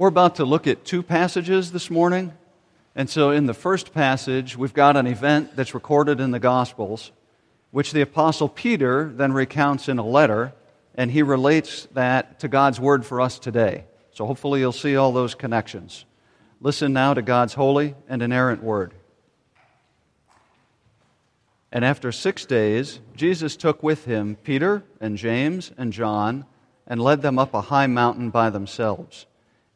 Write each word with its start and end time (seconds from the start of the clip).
We're 0.00 0.08
about 0.08 0.36
to 0.36 0.46
look 0.46 0.66
at 0.66 0.86
two 0.86 1.02
passages 1.02 1.72
this 1.72 1.90
morning. 1.90 2.32
And 2.96 3.10
so, 3.10 3.32
in 3.32 3.44
the 3.44 3.52
first 3.52 3.92
passage, 3.92 4.56
we've 4.56 4.72
got 4.72 4.96
an 4.96 5.06
event 5.06 5.54
that's 5.56 5.74
recorded 5.74 6.20
in 6.20 6.30
the 6.30 6.38
Gospels, 6.38 7.12
which 7.70 7.92
the 7.92 8.00
Apostle 8.00 8.48
Peter 8.48 9.12
then 9.14 9.34
recounts 9.34 9.90
in 9.90 9.98
a 9.98 10.02
letter, 10.02 10.54
and 10.94 11.10
he 11.10 11.22
relates 11.22 11.86
that 11.92 12.40
to 12.40 12.48
God's 12.48 12.80
word 12.80 13.04
for 13.04 13.20
us 13.20 13.38
today. 13.38 13.84
So, 14.12 14.24
hopefully, 14.24 14.60
you'll 14.60 14.72
see 14.72 14.96
all 14.96 15.12
those 15.12 15.34
connections. 15.34 16.06
Listen 16.62 16.94
now 16.94 17.12
to 17.12 17.20
God's 17.20 17.52
holy 17.52 17.94
and 18.08 18.22
inerrant 18.22 18.62
word. 18.62 18.94
And 21.70 21.84
after 21.84 22.10
six 22.10 22.46
days, 22.46 23.00
Jesus 23.14 23.54
took 23.54 23.82
with 23.82 24.06
him 24.06 24.38
Peter 24.44 24.82
and 24.98 25.18
James 25.18 25.72
and 25.76 25.92
John 25.92 26.46
and 26.86 27.02
led 27.02 27.20
them 27.20 27.38
up 27.38 27.52
a 27.52 27.60
high 27.60 27.86
mountain 27.86 28.30
by 28.30 28.48
themselves. 28.48 29.26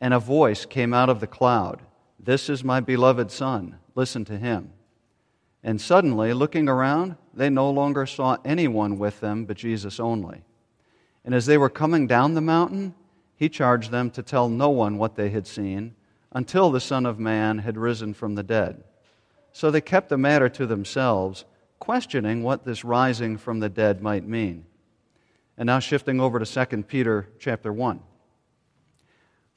and 0.00 0.14
a 0.14 0.18
voice 0.18 0.64
came 0.64 0.94
out 0.94 1.08
of 1.08 1.20
the 1.20 1.26
cloud. 1.26 1.82
This 2.18 2.48
is 2.48 2.62
my 2.64 2.80
beloved 2.80 3.30
Son. 3.30 3.78
Listen 3.94 4.24
to 4.26 4.38
him. 4.38 4.72
And 5.62 5.80
suddenly, 5.80 6.32
looking 6.32 6.68
around, 6.68 7.16
they 7.34 7.50
no 7.50 7.70
longer 7.70 8.06
saw 8.06 8.36
anyone 8.44 8.98
with 8.98 9.20
them 9.20 9.44
but 9.44 9.56
Jesus 9.56 9.98
only. 9.98 10.42
And 11.24 11.34
as 11.34 11.46
they 11.46 11.58
were 11.58 11.68
coming 11.68 12.06
down 12.06 12.34
the 12.34 12.40
mountain, 12.40 12.94
he 13.34 13.48
charged 13.48 13.90
them 13.90 14.10
to 14.12 14.22
tell 14.22 14.48
no 14.48 14.70
one 14.70 14.98
what 14.98 15.16
they 15.16 15.30
had 15.30 15.46
seen 15.46 15.94
until 16.32 16.70
the 16.70 16.80
Son 16.80 17.06
of 17.06 17.18
Man 17.18 17.58
had 17.58 17.76
risen 17.76 18.14
from 18.14 18.34
the 18.34 18.42
dead. 18.42 18.82
So 19.52 19.70
they 19.70 19.80
kept 19.80 20.08
the 20.08 20.18
matter 20.18 20.48
to 20.50 20.66
themselves, 20.66 21.44
questioning 21.78 22.42
what 22.42 22.64
this 22.64 22.84
rising 22.84 23.36
from 23.36 23.60
the 23.60 23.68
dead 23.68 24.02
might 24.02 24.26
mean. 24.26 24.66
And 25.56 25.66
now 25.66 25.80
shifting 25.80 26.20
over 26.20 26.38
to 26.38 26.66
2 26.66 26.82
Peter 26.84 27.28
chapter 27.38 27.72
1. 27.72 28.00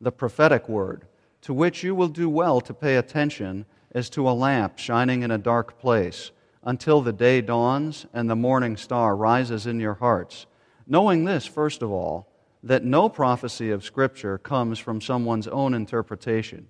the 0.00 0.12
prophetic 0.12 0.68
word, 0.68 1.06
to 1.42 1.54
which 1.54 1.82
you 1.82 1.94
will 1.94 2.08
do 2.08 2.28
well 2.28 2.60
to 2.60 2.74
pay 2.74 2.96
attention 2.96 3.66
as 3.92 4.10
to 4.10 4.28
a 4.28 4.32
lamp 4.32 4.78
shining 4.78 5.22
in 5.22 5.30
a 5.30 5.38
dark 5.38 5.78
place, 5.78 6.30
until 6.62 7.00
the 7.00 7.12
day 7.12 7.40
dawns 7.40 8.06
and 8.12 8.28
the 8.28 8.36
morning 8.36 8.76
star 8.76 9.16
rises 9.16 9.66
in 9.66 9.78
your 9.78 9.94
hearts. 9.94 10.46
Knowing 10.86 11.24
this, 11.24 11.46
first 11.46 11.82
of 11.82 11.90
all, 11.90 12.28
that 12.62 12.84
no 12.84 13.08
prophecy 13.08 13.70
of 13.70 13.84
Scripture 13.84 14.38
comes 14.38 14.78
from 14.78 15.00
someone's 15.00 15.46
own 15.46 15.72
interpretation. 15.72 16.68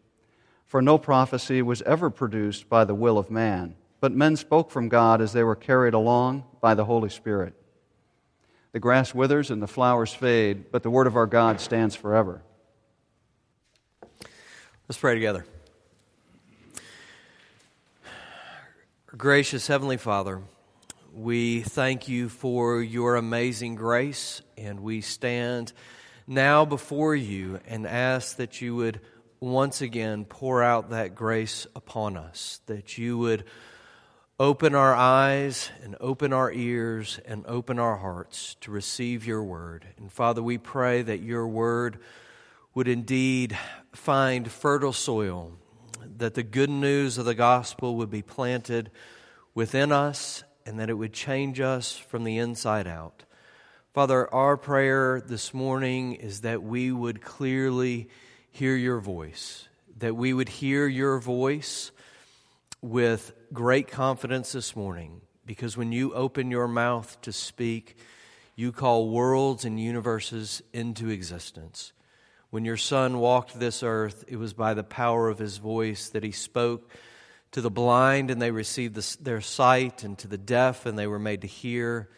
For 0.67 0.83
no 0.83 0.99
prophecy 0.99 1.63
was 1.63 1.81
ever 1.83 2.11
produced 2.11 2.69
by 2.69 2.85
the 2.85 2.95
will 2.95 3.17
of 3.17 3.31
man, 3.31 3.77
but 4.01 4.13
men 4.13 4.37
spoke 4.37 4.71
from 4.71 4.89
God 4.89 5.21
as 5.21 5.33
they 5.33 5.43
were 5.43 5.57
carried 5.57 5.95
along 5.95 6.45
by 6.61 6.75
the 6.75 6.85
Holy 6.85 7.09
Spirit. 7.09 7.55
The 8.73 8.81
grass 8.81 9.15
withers 9.15 9.51
and 9.51 9.63
the 9.63 9.67
flowers 9.67 10.13
fade, 10.13 10.71
but 10.71 10.83
the 10.83 10.91
word 10.91 11.07
of 11.07 11.17
our 11.17 11.27
God 11.27 11.61
stands 11.61 11.97
forever. 11.97 12.43
Let's 14.89 15.01
pray 15.01 15.15
together. 15.15 15.45
Gracious 19.09 19.67
Heavenly 19.67 19.97
Father, 19.97 20.43
we 21.13 21.63
thank 21.63 22.07
you 22.07 22.29
for 22.29 22.81
your 22.81 23.17
amazing 23.17 23.75
grace, 23.75 24.43
and 24.57 24.79
we 24.79 25.01
stand 25.01 25.73
now 26.29 26.65
before 26.65 27.17
you 27.17 27.59
and 27.67 27.85
ask 27.85 28.37
that 28.37 28.61
you 28.61 28.77
would 28.77 29.01
once 29.41 29.81
again 29.81 30.25
pour 30.25 30.63
out 30.63 30.91
that 30.91 31.17
grace 31.17 31.67
upon 31.75 32.17
us, 32.17 32.61
that 32.67 32.97
you 32.97 33.19
would 33.19 33.43
open 34.39 34.77
our 34.77 34.95
eyes 34.95 35.69
and 35.83 35.97
open 35.99 36.33
our 36.33 36.53
ears 36.53 37.19
and 37.27 37.45
open 37.49 37.81
our 37.81 37.97
hearts 37.97 38.55
to 38.61 38.71
receive 38.71 39.27
your 39.27 39.43
word. 39.43 39.85
And 39.99 40.13
Father, 40.13 40.45
we 40.45 40.59
pray 40.59 41.03
that 41.03 41.19
your 41.19 41.49
word 41.49 41.99
would 42.77 42.89
indeed 42.89 43.59
find 43.95 44.53
fertile 44.53 44.93
soil, 44.93 45.51
that 46.19 46.35
the 46.35 46.43
good 46.43 46.69
news 46.69 47.17
of 47.17 47.25
the 47.25 47.35
gospel 47.35 47.97
would 47.97 48.11
be 48.11 48.21
planted 48.21 48.91
within 49.55 49.91
us, 49.91 50.45
and 50.67 50.79
that 50.79 50.91
it 50.91 50.95
would 50.95 51.15
change 51.15 51.59
us 51.59 51.97
from 51.97 52.23
the 52.23 52.37
inside 52.37 52.87
out. 52.87 53.25
Father, 53.95 54.33
our 54.35 54.59
prayer 54.59 55.23
this 55.25 55.55
morning 55.55 56.13
is 56.17 56.43
that 56.43 56.63
we 56.63 56.93
would 56.93 57.23
clearly 57.23 58.11
hear 58.51 58.77
your 58.77 59.01
voice, 59.01 59.67
that 59.97 60.15
we 60.15 60.35
would 60.35 60.51
hear 60.51 60.87
your 60.87 61.19
voice 61.19 61.93
with 62.83 63.33
great 63.55 63.89
confidence 63.89 64.53
this 64.53 64.77
morning, 64.77 65.23
because 65.47 65.79
when 65.79 65.93
you 65.93 66.13
open 66.13 66.51
your 66.51 66.69
mouth 66.69 67.19
to 67.23 67.33
speak, 67.33 67.97
you 68.55 68.71
call 68.71 69.09
worlds 69.09 69.65
and 69.65 69.81
universes 69.81 70.63
into 70.75 71.09
existence. 71.09 71.95
When 72.57 72.65
your 72.65 72.79
son 72.79 73.19
walked 73.19 73.61
this 73.61 73.83
earth, 73.83 74.25
it 74.29 74.37
was 74.37 74.55
by 74.55 74.73
the 74.73 74.83
power 74.83 75.29
of 75.29 75.39
his 75.39 75.59
voice 75.59 76.09
that 76.09 76.23
he 76.23 76.33
spoke 76.33 76.91
to 77.53 77.61
the 77.61 77.71
blind 77.71 78.31
and 78.31 78.41
they 78.41 78.51
received 78.51 78.95
the, 78.95 79.17
their 79.23 79.43
sight, 79.43 80.05
and 80.05 80.17
to 80.17 80.27
the 80.27 80.39
deaf 80.39 80.87
and 80.87 80.99
they 80.99 81.07
were 81.07 81.19
made 81.19 81.43
to 81.43 81.47
hear, 81.47 82.09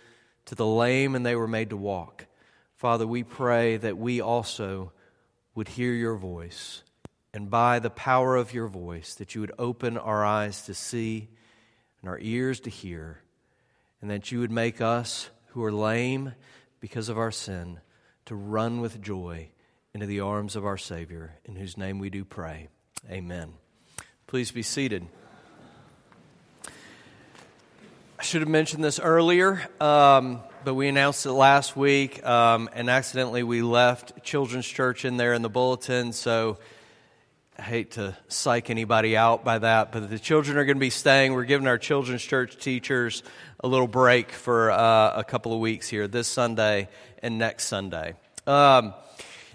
to 0.45 0.55
the 0.55 0.65
lame 0.65 1.17
and 1.17 1.27
they 1.27 1.35
were 1.35 1.49
made 1.49 1.71
to 1.71 1.77
walk. 1.77 2.27
Father, 2.77 3.05
we 3.05 3.25
pray 3.25 3.79
that 3.79 3.99
we 3.99 4.21
also 4.21 4.93
would 5.57 5.67
hear 5.67 5.93
your 5.93 6.15
voice, 6.15 6.85
and 7.35 7.51
by 7.51 7.81
the 7.81 7.91
power 7.91 8.37
of 8.37 8.55
your 8.55 8.69
voice, 8.69 9.17
that 9.17 9.35
you 9.35 9.41
would 9.41 9.55
open 9.59 9.99
our 9.99 10.25
eyes 10.25 10.63
to 10.67 10.73
see 10.73 11.31
and 12.01 12.09
our 12.09 12.19
ears 12.21 12.61
to 12.61 12.71
hear, 12.71 13.23
and 14.01 14.09
that 14.09 14.31
you 14.31 14.39
would 14.39 14.53
make 14.53 14.81
us 14.81 15.31
who 15.47 15.65
are 15.65 15.73
lame 15.73 16.33
because 16.79 17.09
of 17.09 17.19
our 17.19 17.33
sin 17.33 17.81
to 18.27 18.37
run 18.37 18.81
with 18.81 19.03
joy 19.03 19.51
into 19.99 20.07
the 20.07 20.21
arms 20.21 20.55
of 20.55 20.65
our 20.65 20.77
Savior, 20.77 21.35
in 21.45 21.57
whose 21.57 21.77
name 21.77 21.99
we 21.99 22.09
do 22.09 22.25
pray. 22.25 22.69
Amen. 23.11 23.53
Please 24.29 24.53
be 24.53 24.63
seated. 24.63 25.05
I 28.17 28.23
should 28.23 28.43
have 28.43 28.49
mentioned 28.49 28.85
this 28.85 29.01
earlier, 29.01 29.61
um, 29.81 30.39
but 30.65 30.75
we 30.75 30.87
announced 30.87 31.27
it 31.27 31.33
last 31.33 31.77
week, 31.77 32.25
um, 32.25 32.71
and 32.75 32.89
accidentally 32.89 33.43
we 33.43 33.61
left 33.61 34.23
Children's 34.23 34.69
Church 34.69 35.05
in 35.05 35.17
there 35.17 35.35
in 35.35 35.43
the 35.43 35.49
bulletin, 35.49 36.13
so 36.13 36.59
I 37.59 37.63
hate 37.63 37.91
to 37.93 38.17
psych 38.29 38.71
anybody 38.71 39.17
out 39.17 39.45
by 39.45 39.59
that, 39.59 39.91
but 39.91 40.09
the 40.09 40.19
children 40.21 40.59
are 40.59 40.65
going 40.65 40.77
to 40.77 40.81
be 40.81 40.91
staying. 40.91 41.33
We're 41.33 41.43
giving 41.43 41.67
our 41.67 41.77
Children's 41.77 42.23
Church 42.23 42.57
teachers 42.57 43.25
a 43.59 43.67
little 43.67 43.89
break 43.89 44.31
for 44.31 44.71
uh, 44.71 45.15
a 45.17 45.25
couple 45.25 45.53
of 45.53 45.59
weeks 45.59 45.89
here, 45.89 46.07
this 46.07 46.29
Sunday 46.29 46.89
and 47.21 47.37
next 47.37 47.65
Sunday. 47.65 48.15
Um, 48.47 48.95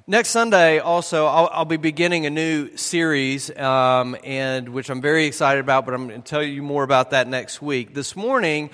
Next 0.06 0.32
Sunday, 0.32 0.80
also, 0.80 1.28
I'll, 1.28 1.50
I'll, 1.54 1.64
be 1.64 1.78
beginning 1.78 2.26
a 2.26 2.30
new 2.30 2.76
series, 2.76 3.50
um, 3.58 4.18
and 4.26 4.68
which 4.68 4.90
I'm 4.90 5.00
very 5.00 5.28
excited 5.28 5.62
about. 5.62 5.86
But 5.86 5.94
I'm 5.94 6.10
going 6.10 6.22
to 6.22 6.30
tell 6.30 6.44
you 6.44 6.62
more 6.62 6.84
about 6.84 7.12
that 7.12 7.26
next 7.30 7.62
week. 7.62 7.94
This 7.94 8.14
morning, 8.14 8.70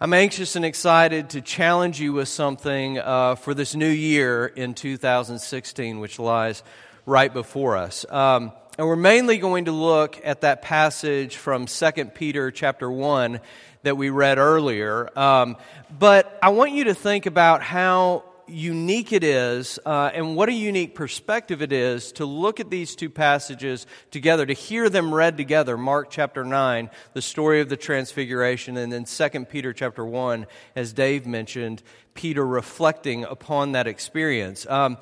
I'm 0.00 0.14
anxious 0.14 0.54
and 0.54 0.64
excited 0.64 1.30
to 1.30 1.40
challenge 1.40 1.98
you 2.00 2.12
with 2.12 2.28
something 2.28 2.96
uh, 2.96 3.34
for 3.34 3.54
this 3.54 3.74
new 3.74 3.88
year 3.88 4.46
in 4.46 4.74
2016, 4.74 5.98
which 5.98 6.20
lies 6.20 6.62
right 7.06 7.34
before 7.34 7.76
us. 7.76 8.06
Um, 8.08 8.52
and 8.78 8.86
we're 8.86 8.94
mainly 8.94 9.38
going 9.38 9.64
to 9.64 9.72
look 9.72 10.20
at 10.22 10.42
that 10.42 10.62
passage 10.62 11.34
from 11.34 11.66
2 11.66 11.90
Peter 12.14 12.52
chapter 12.52 12.88
1 12.88 13.40
that 13.82 13.96
we 13.96 14.10
read 14.10 14.38
earlier. 14.38 15.10
Um, 15.18 15.56
but 15.98 16.38
I 16.40 16.50
want 16.50 16.70
you 16.70 16.84
to 16.84 16.94
think 16.94 17.26
about 17.26 17.64
how 17.64 18.22
unique 18.50 19.12
it 19.12 19.24
is, 19.24 19.78
uh, 19.84 20.10
and 20.12 20.36
what 20.36 20.48
a 20.48 20.52
unique 20.52 20.94
perspective 20.94 21.62
it 21.62 21.72
is 21.72 22.12
to 22.12 22.24
look 22.24 22.60
at 22.60 22.70
these 22.70 22.96
two 22.96 23.10
passages 23.10 23.86
together, 24.10 24.46
to 24.46 24.52
hear 24.52 24.88
them 24.88 25.14
read 25.14 25.36
together. 25.36 25.76
Mark 25.76 26.10
chapter 26.10 26.44
9, 26.44 26.90
the 27.12 27.22
story 27.22 27.60
of 27.60 27.68
the 27.68 27.76
transfiguration, 27.76 28.76
and 28.76 28.92
then 28.92 29.04
2 29.04 29.44
Peter 29.46 29.72
chapter 29.72 30.04
1, 30.04 30.46
as 30.76 30.92
Dave 30.92 31.26
mentioned, 31.26 31.82
Peter 32.14 32.46
reflecting 32.46 33.24
upon 33.24 33.72
that 33.72 33.86
experience. 33.86 34.66
Um, 34.66 34.98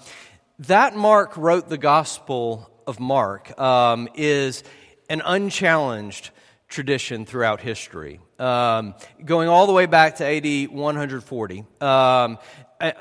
that 0.61 0.97
Mark 0.97 1.37
wrote 1.37 1.69
the 1.69 1.79
Gospel 1.79 2.71
of 2.87 3.01
Mark 3.01 3.59
um, 3.61 4.09
is 4.15 4.63
an 5.09 5.23
unchallenged 5.25 6.31
tradition 6.69 7.27
throughout 7.27 7.61
history. 7.61 8.21
Um, 8.39 8.95
going 9.25 9.49
all 9.49 9.67
the 9.67 9.73
way 9.73 9.87
back 9.87 10.17
to 10.17 10.25
AD 10.25 10.71
140. 10.71 11.65
Um, 11.81 12.39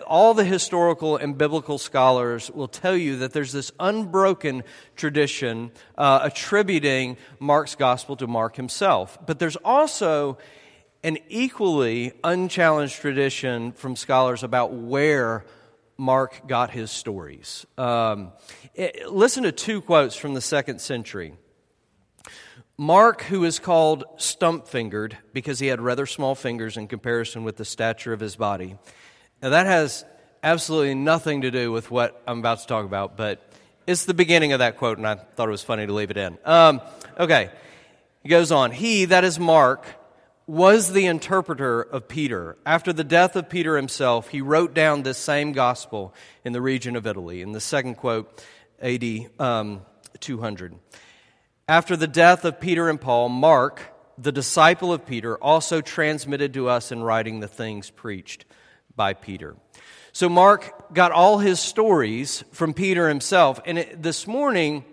all 0.07 0.33
the 0.33 0.43
historical 0.43 1.17
and 1.17 1.37
biblical 1.37 1.77
scholars 1.77 2.49
will 2.51 2.67
tell 2.67 2.95
you 2.95 3.17
that 3.17 3.33
there's 3.33 3.51
this 3.51 3.71
unbroken 3.79 4.63
tradition 4.95 5.71
uh, 5.97 6.19
attributing 6.23 7.17
Mark's 7.39 7.75
gospel 7.75 8.15
to 8.17 8.27
Mark 8.27 8.55
himself. 8.55 9.17
But 9.25 9.39
there's 9.39 9.57
also 9.57 10.37
an 11.03 11.17
equally 11.29 12.13
unchallenged 12.23 12.95
tradition 12.95 13.71
from 13.73 13.95
scholars 13.95 14.43
about 14.43 14.73
where 14.73 15.45
Mark 15.97 16.47
got 16.47 16.71
his 16.71 16.91
stories. 16.91 17.65
Um, 17.77 18.31
it, 18.73 19.11
listen 19.11 19.43
to 19.43 19.51
two 19.51 19.81
quotes 19.81 20.15
from 20.15 20.33
the 20.33 20.41
second 20.41 20.81
century. 20.81 21.35
Mark, 22.77 23.21
who 23.23 23.45
is 23.45 23.59
called 23.59 24.03
stump 24.17 24.67
fingered 24.67 25.17
because 25.31 25.59
he 25.59 25.67
had 25.67 25.79
rather 25.79 26.05
small 26.05 26.35
fingers 26.35 26.75
in 26.75 26.87
comparison 26.87 27.45
with 27.45 27.55
the 27.55 27.63
stature 27.63 28.11
of 28.11 28.19
his 28.19 28.35
body. 28.35 28.75
Now, 29.45 29.51
that 29.51 29.67
has 29.67 30.03
absolutely 30.41 30.95
nothing 30.95 31.41
to 31.41 31.51
do 31.51 31.71
with 31.71 31.91
what 31.91 32.19
I'm 32.25 32.39
about 32.39 32.61
to 32.61 32.65
talk 32.65 32.83
about, 32.83 33.15
but 33.15 33.47
it's 33.85 34.05
the 34.05 34.15
beginning 34.15 34.53
of 34.53 34.57
that 34.57 34.77
quote, 34.77 34.97
and 34.97 35.05
I 35.05 35.13
thought 35.13 35.47
it 35.47 35.51
was 35.51 35.61
funny 35.61 35.85
to 35.85 35.93
leave 35.93 36.09
it 36.09 36.17
in. 36.17 36.39
Um, 36.43 36.81
okay, 37.15 37.51
he 38.23 38.29
goes 38.29 38.51
on. 38.51 38.71
He, 38.71 39.05
that 39.05 39.23
is 39.23 39.37
Mark, 39.37 39.85
was 40.47 40.93
the 40.93 41.05
interpreter 41.05 41.83
of 41.83 42.07
Peter. 42.07 42.57
After 42.65 42.91
the 42.91 43.03
death 43.03 43.35
of 43.35 43.47
Peter 43.47 43.75
himself, 43.75 44.29
he 44.29 44.41
wrote 44.41 44.73
down 44.73 45.03
this 45.03 45.19
same 45.19 45.51
gospel 45.51 46.15
in 46.43 46.51
the 46.51 46.61
region 46.61 46.95
of 46.95 47.05
Italy. 47.05 47.43
In 47.43 47.51
the 47.51 47.61
second 47.61 47.97
quote, 47.97 48.43
AD 48.81 49.03
um, 49.39 49.81
200. 50.21 50.73
After 51.67 51.95
the 51.95 52.07
death 52.07 52.45
of 52.45 52.59
Peter 52.59 52.89
and 52.89 52.99
Paul, 52.99 53.29
Mark, 53.29 53.93
the 54.17 54.31
disciple 54.31 54.91
of 54.91 55.05
Peter, 55.05 55.37
also 55.37 55.81
transmitted 55.81 56.55
to 56.55 56.67
us 56.67 56.91
in 56.91 57.03
writing 57.03 57.41
the 57.41 57.47
things 57.47 57.91
preached 57.91 58.45
by 58.95 59.13
Peter. 59.13 59.55
So 60.11 60.29
Mark 60.29 60.93
got 60.93 61.11
all 61.11 61.39
his 61.39 61.59
stories 61.59 62.43
from 62.51 62.73
Peter 62.73 63.09
himself. 63.09 63.59
And 63.65 63.79
it, 63.79 64.01
this 64.01 64.27
morning, 64.27 64.85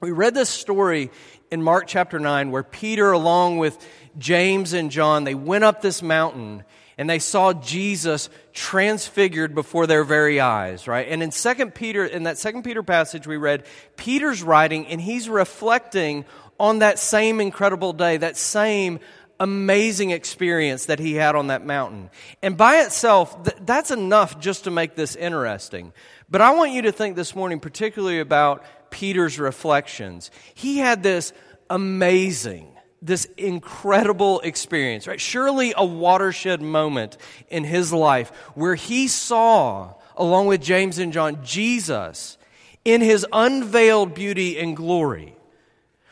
we 0.00 0.10
read 0.10 0.34
this 0.34 0.50
story 0.50 1.10
in 1.50 1.62
Mark 1.62 1.86
chapter 1.86 2.18
9 2.18 2.50
where 2.50 2.62
Peter, 2.62 3.12
along 3.12 3.58
with 3.58 3.78
James 4.18 4.72
and 4.72 4.90
John, 4.90 5.24
they 5.24 5.34
went 5.34 5.64
up 5.64 5.80
this 5.80 6.02
mountain 6.02 6.64
and 6.98 7.08
they 7.08 7.18
saw 7.18 7.54
Jesus 7.54 8.28
transfigured 8.52 9.54
before 9.54 9.86
their 9.86 10.04
very 10.04 10.38
eyes, 10.38 10.86
right? 10.86 11.08
And 11.08 11.22
in 11.22 11.30
second 11.30 11.74
Peter 11.74 12.04
in 12.04 12.24
that 12.24 12.36
second 12.36 12.62
Peter 12.62 12.82
passage 12.82 13.26
we 13.26 13.38
read 13.38 13.64
Peter's 13.96 14.42
writing 14.42 14.86
and 14.86 15.00
he's 15.00 15.26
reflecting 15.26 16.26
on 16.58 16.80
that 16.80 16.98
same 16.98 17.40
incredible 17.40 17.94
day, 17.94 18.18
that 18.18 18.36
same 18.36 19.00
amazing 19.40 20.10
experience 20.10 20.86
that 20.86 21.00
he 21.00 21.14
had 21.14 21.34
on 21.34 21.48
that 21.48 21.66
mountain. 21.66 22.10
And 22.42 22.56
by 22.56 22.82
itself, 22.82 23.42
th- 23.42 23.56
that's 23.62 23.90
enough 23.90 24.38
just 24.38 24.64
to 24.64 24.70
make 24.70 24.94
this 24.94 25.16
interesting. 25.16 25.92
But 26.28 26.42
I 26.42 26.52
want 26.52 26.72
you 26.72 26.82
to 26.82 26.92
think 26.92 27.16
this 27.16 27.34
morning 27.34 27.58
particularly 27.58 28.20
about 28.20 28.62
Peter's 28.90 29.38
reflections. 29.38 30.30
He 30.54 30.78
had 30.78 31.02
this 31.02 31.32
amazing 31.68 32.68
this 33.02 33.24
incredible 33.38 34.40
experience, 34.40 35.06
right? 35.06 35.20
Surely 35.20 35.72
a 35.74 35.84
watershed 35.84 36.60
moment 36.60 37.16
in 37.48 37.64
his 37.64 37.92
life 37.92 38.28
where 38.54 38.74
he 38.74 39.08
saw, 39.08 39.94
along 40.16 40.48
with 40.48 40.60
James 40.60 40.98
and 40.98 41.10
John, 41.10 41.42
Jesus 41.42 42.36
in 42.84 43.00
his 43.00 43.26
unveiled 43.32 44.14
beauty 44.14 44.58
and 44.58 44.76
glory, 44.76 45.36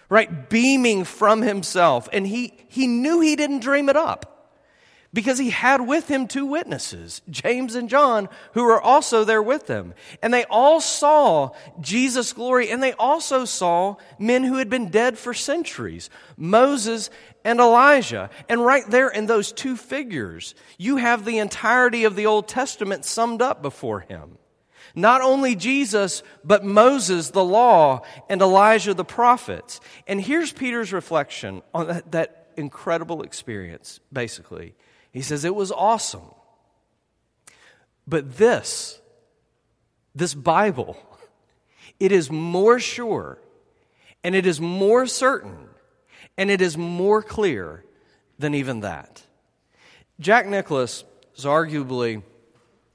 right? 0.09 0.49
Beaming 0.49 1.05
from 1.05 1.43
himself. 1.43 2.09
And 2.13 2.27
he, 2.27 2.58
he 2.69 2.87
knew 2.87 3.21
he 3.21 3.37
didn't 3.37 3.61
dream 3.61 3.89
it 3.89 3.97
up 3.97 4.39
because 5.13 5.39
he 5.39 5.51
had 5.51 5.81
with 5.81 6.09
him 6.09 6.27
two 6.27 6.45
witnesses, 6.45 7.23
James 7.31 7.75
and 7.75 7.89
John, 7.89 8.29
who 8.53 8.65
were 8.65 8.81
also 8.81 9.25
there 9.25 9.43
with 9.43 9.67
him. 9.67 9.95
And 10.23 10.35
they 10.35 10.45
all 10.45 10.81
saw 10.81 11.51
Jesus' 11.81 12.33
glory, 12.33 12.71
and 12.71 12.83
they 12.83 12.93
also 12.93 13.45
saw 13.45 13.97
men 14.19 14.45
who 14.45 14.57
had 14.57 14.69
been 14.69 14.91
dead 14.91 15.19
for 15.19 15.33
centuries 15.33 16.11
Moses 16.37 17.09
and 17.45 17.59
Elijah. 17.59 18.29
And 18.49 18.65
right 18.65 18.89
there 18.89 19.09
in 19.09 19.27
those 19.27 19.51
two 19.51 19.77
figures, 19.77 20.55
you 20.77 20.97
have 20.97 21.25
the 21.25 21.39
entirety 21.39 22.05
of 22.05 22.15
the 22.15 22.27
Old 22.27 22.47
Testament 22.47 23.05
summed 23.05 23.41
up 23.41 23.63
before 23.63 24.01
him. 24.01 24.37
Not 24.95 25.21
only 25.23 25.55
Jesus, 25.55 26.23
but 26.45 26.65
Moses, 26.65 27.31
the 27.31 27.45
law, 27.45 28.03
and 28.29 28.43
Elijah, 28.43 28.95
the 28.95 29.05
prophets. 29.05 29.81
And 30.07 30.21
here's 30.21 30.53
Peter's 30.53 30.93
reflection 30.93 31.63
on 31.73 31.87
that, 31.89 32.13
that 32.13 32.38
incredible 32.59 33.23
experience, 33.23 34.01
basically. 34.13 34.75
He 35.13 35.23
says, 35.23 35.45
It 35.45 35.55
was 35.55 35.73
awesome. 35.73 36.35
But 38.07 38.37
this, 38.37 39.01
this 40.15 40.35
Bible, 40.35 40.97
it 42.01 42.13
is 42.13 42.31
more 42.31 42.79
sure 42.79 43.39
and 44.25 44.35
it 44.35 44.47
is 44.47 44.61
more 44.61 45.07
certain 45.07 45.69
and 46.37 46.51
it 46.51 46.61
is 46.61 46.77
more 46.77 47.23
clear 47.23 47.85
than 48.39 48.55
even 48.55 48.81
that. 48.81 49.23
Jack 50.21 50.47
Nicklaus 50.47 51.05
is 51.37 51.45
arguably 51.45 52.23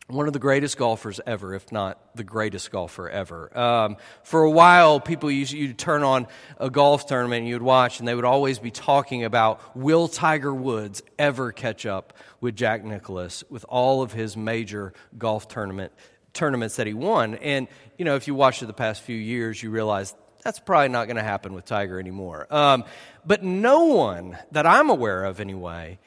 one 0.07 0.27
of 0.27 0.33
the 0.33 0.39
greatest 0.39 0.77
golfers 0.77 1.21
ever, 1.25 1.53
if 1.53 1.71
not 1.71 1.97
the 2.15 2.23
greatest 2.23 2.71
golfer 2.71 3.09
ever. 3.09 3.57
Um, 3.57 3.97
for 4.23 4.43
a 4.43 4.51
while, 4.51 4.99
people 4.99 5.31
used 5.31 5.53
you'd 5.53 5.77
turn 5.77 6.03
on 6.03 6.27
a 6.57 6.69
golf 6.69 7.07
tournament 7.07 7.41
and 7.41 7.47
you'd 7.47 7.61
watch, 7.61 7.99
and 7.99 8.07
they 8.07 8.13
would 8.13 8.25
always 8.25 8.59
be 8.59 8.69
talking 8.69 9.23
about 9.23 9.77
will 9.77 10.07
Tiger 10.07 10.53
Woods 10.53 11.01
ever 11.17 11.51
catch 11.51 11.85
up 11.85 12.13
with 12.41 12.55
Jack 12.55 12.83
Nicklaus 12.83 13.43
with 13.49 13.65
all 13.69 14.01
of 14.01 14.11
his 14.11 14.35
major 14.35 14.93
golf 15.17 15.47
tournament 15.47 15.93
tournaments 16.33 16.75
that 16.75 16.87
he 16.87 16.93
won. 16.93 17.35
And 17.35 17.67
you 17.97 18.03
know, 18.03 18.15
if 18.15 18.27
you 18.27 18.35
watched 18.35 18.61
it 18.61 18.65
the 18.65 18.73
past 18.73 19.01
few 19.03 19.15
years, 19.15 19.63
you 19.63 19.69
realize 19.69 20.13
that's 20.43 20.59
probably 20.59 20.89
not 20.89 21.05
going 21.05 21.15
to 21.15 21.23
happen 21.23 21.53
with 21.53 21.63
Tiger 21.63 21.99
anymore. 21.99 22.47
Um, 22.53 22.83
but 23.25 23.43
no 23.43 23.85
one 23.85 24.37
that 24.51 24.65
I'm 24.65 24.89
aware 24.89 25.23
of, 25.23 25.39
anyway, 25.39 25.99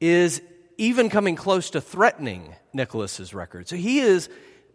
is 0.00 0.40
even 0.80 1.10
coming 1.10 1.36
close 1.36 1.68
to 1.70 1.80
threatening 1.80 2.56
Nicklaus's 2.72 3.34
record. 3.34 3.68
So 3.68 3.76
he 3.76 4.00
is 4.00 4.30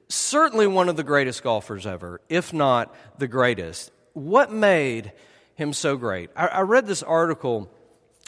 certainly 0.08 0.68
one 0.68 0.88
of 0.88 0.98
the 0.98 1.04
greatest 1.04 1.42
golfers 1.42 1.88
ever, 1.88 2.22
if 2.30 2.54
not 2.54 2.96
the 3.18 3.28
greatest. 3.28 3.92
What 4.14 4.52
made 4.52 5.12
him 5.56 5.74
so 5.74 5.98
great? 5.98 6.30
I, 6.36 6.48
I 6.48 6.62
read 6.62 6.86
this 6.86 7.02
article 7.02 7.72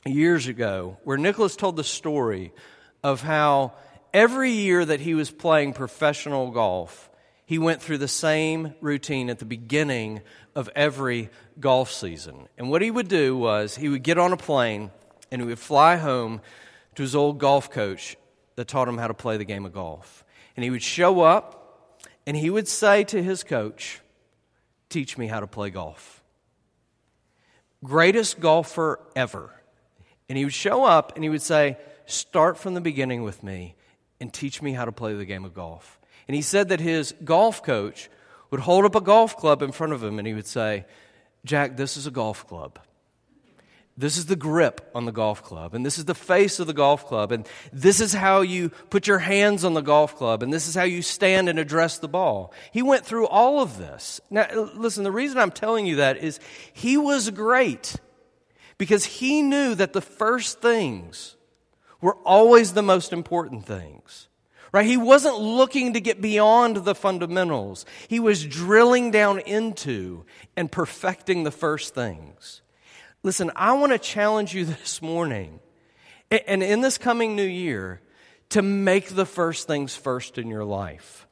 years 0.07 0.48
ago 0.48 0.98
where 1.03 1.17
Nicklaus 1.17 1.55
told 1.55 1.75
the 1.75 1.84
story 1.84 2.51
of 3.03 3.22
how 3.22 3.74
every 4.12 4.51
year 4.51 4.84
that 4.84 5.00
he 5.00 5.13
was 5.13 5.29
playing 5.29 5.74
professional 5.74 6.50
golf, 6.50 7.12
he 7.46 7.60
went 7.60 7.84
through 7.84 8.00
the 8.00 8.07
same 8.07 8.74
routine 8.81 9.29
at 9.29 9.38
the 9.38 9.46
beginning 9.46 10.22
of 10.55 10.67
every 10.75 11.29
golf 11.60 11.91
season. 11.91 12.48
And 12.57 12.72
what 12.72 12.81
he 12.81 12.89
would 12.89 13.07
do 13.07 13.38
was 13.38 13.75
he 13.75 13.88
would 13.88 14.01
get 14.01 14.17
on 14.17 14.34
a 14.34 14.38
plane 14.38 14.89
and 15.31 15.41
he 15.41 15.48
would 15.48 15.60
fly 15.60 15.98
home 15.98 16.41
to 16.97 17.03
his 17.03 17.15
old 17.15 17.37
golf 17.37 17.69
coach 17.69 18.17
that 18.55 18.67
taught 18.67 18.87
him 18.87 18.97
how 18.97 19.07
to 19.07 19.13
play 19.13 19.37
the 19.37 19.45
game 19.45 19.67
of 19.67 19.71
golf. 19.71 20.25
And 20.55 20.63
he 20.63 20.71
would 20.71 20.81
show 20.81 21.21
up 21.21 22.09
and 22.25 22.35
he 22.35 22.49
would 22.49 22.67
say 22.67 23.03
to 23.03 23.21
his 23.21 23.43
coach, 23.43 24.01
Teach 24.89 25.15
me 25.15 25.27
how 25.27 25.39
to 25.39 25.45
play 25.45 25.69
golf. 25.69 26.23
Greatest 27.83 28.39
golfer 28.39 28.99
ever. 29.15 29.53
And 30.27 30.39
he 30.39 30.43
would 30.43 30.55
show 30.55 30.85
up 30.85 31.13
and 31.13 31.23
he 31.23 31.29
would 31.29 31.43
say, 31.43 31.77
Start 32.07 32.57
from 32.57 32.73
the 32.73 32.81
beginning 32.81 33.21
with 33.21 33.43
me 33.43 33.75
and 34.19 34.33
teach 34.33 34.63
me 34.63 34.73
how 34.73 34.85
to 34.85 34.91
play 34.91 35.13
the 35.13 35.23
game 35.23 35.45
of 35.45 35.53
golf. 35.53 35.99
And 36.27 36.33
he 36.33 36.41
said 36.41 36.69
that 36.69 36.79
his 36.79 37.13
golf 37.23 37.61
coach 37.61 38.09
would 38.49 38.61
hold 38.61 38.85
up 38.85 38.95
a 38.95 39.01
golf 39.01 39.37
club 39.37 39.61
in 39.61 39.71
front 39.71 39.93
of 39.93 40.03
him 40.03 40.17
and 40.17 40.27
he 40.27 40.33
would 40.33 40.47
say, 40.47 40.85
Jack, 41.45 41.77
this 41.77 41.95
is 41.95 42.07
a 42.07 42.11
golf 42.11 42.47
club. 42.47 42.79
This 43.99 44.15
is 44.15 44.27
the 44.27 44.35
grip 44.35 44.91
on 44.93 45.05
the 45.05 45.11
golf 45.11 45.41
club, 45.41 45.73
and 45.73 45.83
this 45.83 45.97
is 45.97 46.05
the 46.05 46.13
face 46.13 46.59
of 46.59 46.67
the 46.67 46.73
golf 46.73 47.07
club, 47.07 47.31
and 47.31 47.47
this 47.73 47.99
is 47.99 48.13
how 48.13 48.41
you 48.41 48.69
put 48.91 49.07
your 49.07 49.17
hands 49.17 49.65
on 49.65 49.73
the 49.73 49.81
golf 49.81 50.15
club, 50.15 50.43
and 50.43 50.53
this 50.53 50.67
is 50.67 50.75
how 50.75 50.83
you 50.83 51.01
stand 51.01 51.49
and 51.49 51.57
address 51.57 51.97
the 51.97 52.07
ball. 52.07 52.53
He 52.71 52.83
went 52.83 53.05
through 53.05 53.25
all 53.25 53.59
of 53.59 53.79
this. 53.79 54.21
Now, 54.29 54.47
listen, 54.75 55.03
the 55.03 55.11
reason 55.11 55.39
I'm 55.39 55.49
telling 55.49 55.87
you 55.87 55.95
that 55.95 56.17
is 56.17 56.39
he 56.71 56.95
was 56.95 57.31
great 57.31 57.95
because 58.77 59.03
he 59.03 59.41
knew 59.41 59.73
that 59.73 59.93
the 59.93 60.01
first 60.01 60.61
things 60.61 61.35
were 61.99 62.17
always 62.17 62.73
the 62.73 62.83
most 62.83 63.11
important 63.11 63.65
things. 63.65 64.27
Right? 64.71 64.85
He 64.85 64.97
wasn't 64.97 65.39
looking 65.39 65.93
to 65.93 66.01
get 66.01 66.21
beyond 66.21 66.77
the 66.77 66.93
fundamentals. 66.93 67.85
He 68.09 68.19
was 68.19 68.45
drilling 68.45 69.09
down 69.09 69.39
into 69.39 70.25
and 70.55 70.71
perfecting 70.71 71.43
the 71.43 71.51
first 71.51 71.95
things. 71.95 72.61
Listen, 73.24 73.51
I 73.55 73.74
want 73.74 73.91
to 73.91 74.00
challenge 74.00 74.53
you 74.53 74.65
this 74.65 75.01
morning 75.01 75.59
and 76.29 76.62
in 76.62 76.81
this 76.81 76.97
coming 76.97 77.36
new 77.36 77.43
year 77.43 78.01
to 78.50 78.62
make 78.62 79.09
the 79.09 79.25
first 79.25 79.67
things 79.67 79.95
first 79.95 80.38
in 80.38 80.47
your 80.47 80.65
life. 80.65 81.27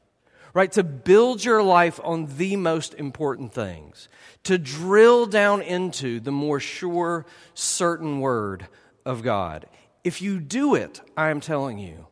Right? 0.54 0.72
To 0.74 0.84
build 0.84 1.44
your 1.44 1.62
life 1.62 2.00
on 2.02 2.38
the 2.38 2.56
most 2.56 2.94
important 2.94 3.54
things. 3.54 4.08
To 4.44 4.58
drill 4.58 5.26
down 5.26 5.62
into 5.62 6.22
the 6.22 6.32
more 6.32 6.62
sure, 6.62 7.26
certain 7.54 8.22
word 8.22 8.68
of 9.06 9.22
God. 9.22 9.66
If 10.06 10.22
you 10.22 10.40
do 10.40 10.76
it, 10.76 11.02
I 11.18 11.30
am 11.30 11.42
telling 11.42 11.78
you, 11.78 12.08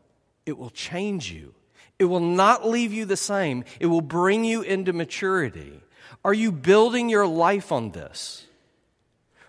it 0.46 0.58
will 0.58 0.72
change 0.72 1.32
you. 1.32 1.54
It 2.00 2.06
will 2.06 2.20
not 2.20 2.68
leave 2.68 2.92
you 2.92 3.06
the 3.06 3.16
same. 3.16 3.64
It 3.80 3.86
will 3.86 4.02
bring 4.02 4.44
you 4.44 4.62
into 4.62 4.92
maturity. 4.92 5.82
Are 6.26 6.34
you 6.34 6.52
building 6.52 7.08
your 7.08 7.26
life 7.26 7.72
on 7.72 7.92
this? 7.92 8.46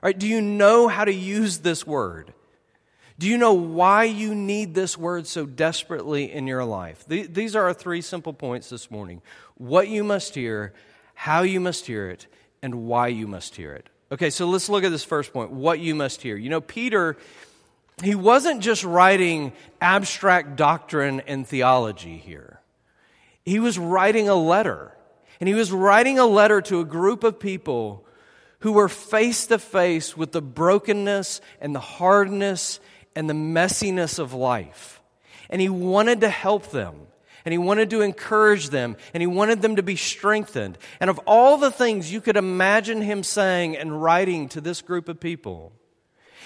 Right? 0.05 0.19
Do 0.19 0.29
you 0.29 0.43
know 0.43 0.87
how 0.87 1.07
to 1.07 1.13
use 1.13 1.59
this 1.59 1.87
word? 1.87 2.35
Do 3.19 3.27
you 3.27 3.39
know 3.39 3.55
why 3.55 4.05
you 4.05 4.35
need 4.35 4.75
this 4.75 4.99
word 4.99 5.27
so 5.27 5.47
desperately 5.47 6.31
in 6.31 6.47
your 6.47 6.63
life? 6.65 7.07
These 7.09 7.57
are 7.57 7.65
our 7.65 7.73
three 7.73 8.03
simple 8.03 8.35
points 8.35 8.69
this 8.69 8.91
morning 8.91 9.23
what 9.57 9.89
you 9.89 10.05
must 10.05 10.35
hear, 10.35 10.75
how 11.15 11.43
you 11.43 11.59
must 11.59 11.87
hear 11.87 12.11
it, 12.11 12.27
and 12.61 12.87
why 12.87 13.09
you 13.09 13.27
must 13.27 13.57
hear 13.57 13.73
it. 13.73 13.89
Okay, 14.13 14.29
so 14.29 14.47
let's 14.47 14.69
look 14.69 14.85
at 14.85 14.91
this 14.91 15.05
first 15.05 15.33
point 15.33 15.51
what 15.51 15.81
you 15.81 15.95
must 15.95 16.21
hear. 16.21 16.37
You 16.37 16.51
know, 16.51 16.61
Peter 16.61 17.17
he 18.03 18.15
wasn't 18.15 18.61
just 18.61 18.85
writing 18.85 19.53
abstract 19.81 20.57
doctrine 20.57 21.21
and 21.21 21.47
theology 21.47 22.19
here. 22.19 22.61
He 23.45 23.61
was 23.61 23.79
writing 23.79 24.29
a 24.29 24.35
letter. 24.35 24.93
And 25.41 25.49
he 25.49 25.55
was 25.55 25.71
writing 25.73 26.19
a 26.19 26.27
letter 26.27 26.61
to 26.63 26.81
a 26.81 26.85
group 26.85 27.25
of 27.25 27.39
people 27.39 28.04
who 28.65 28.73
were 28.73 28.89
face 28.89 29.49
to 29.49 29.59
face 29.59 30.17
with 30.17 30.33
the 30.33 30.41
brokenness 30.41 31.43
and 31.61 31.75
the 31.75 31.81
hardness 31.81 32.81
and 33.15 33.29
the 33.29 33.35
messiness 33.35 34.19
of 34.19 34.33
life. 34.33 35.03
And 35.51 35.61
he 35.61 35.69
wanted 35.69 36.23
to 36.23 36.31
help 36.31 36.71
them. 36.71 36.95
And 37.45 37.53
he 37.53 37.59
wanted 37.59 37.91
to 37.91 38.01
encourage 38.01 38.71
them. 38.71 38.97
And 39.13 39.21
he 39.21 39.27
wanted 39.27 39.61
them 39.61 39.77
to 39.77 39.83
be 39.83 39.97
strengthened. 39.97 40.79
And 40.99 41.11
of 41.11 41.21
all 41.27 41.59
the 41.59 41.71
things 41.71 42.11
you 42.11 42.23
could 42.23 42.39
imagine 42.39 43.03
him 43.03 43.23
saying 43.23 43.77
and 43.77 44.03
writing 44.03 44.49
to 44.49 44.63
this 44.63 44.81
group 44.81 45.11
of 45.11 45.21
people, 45.21 45.75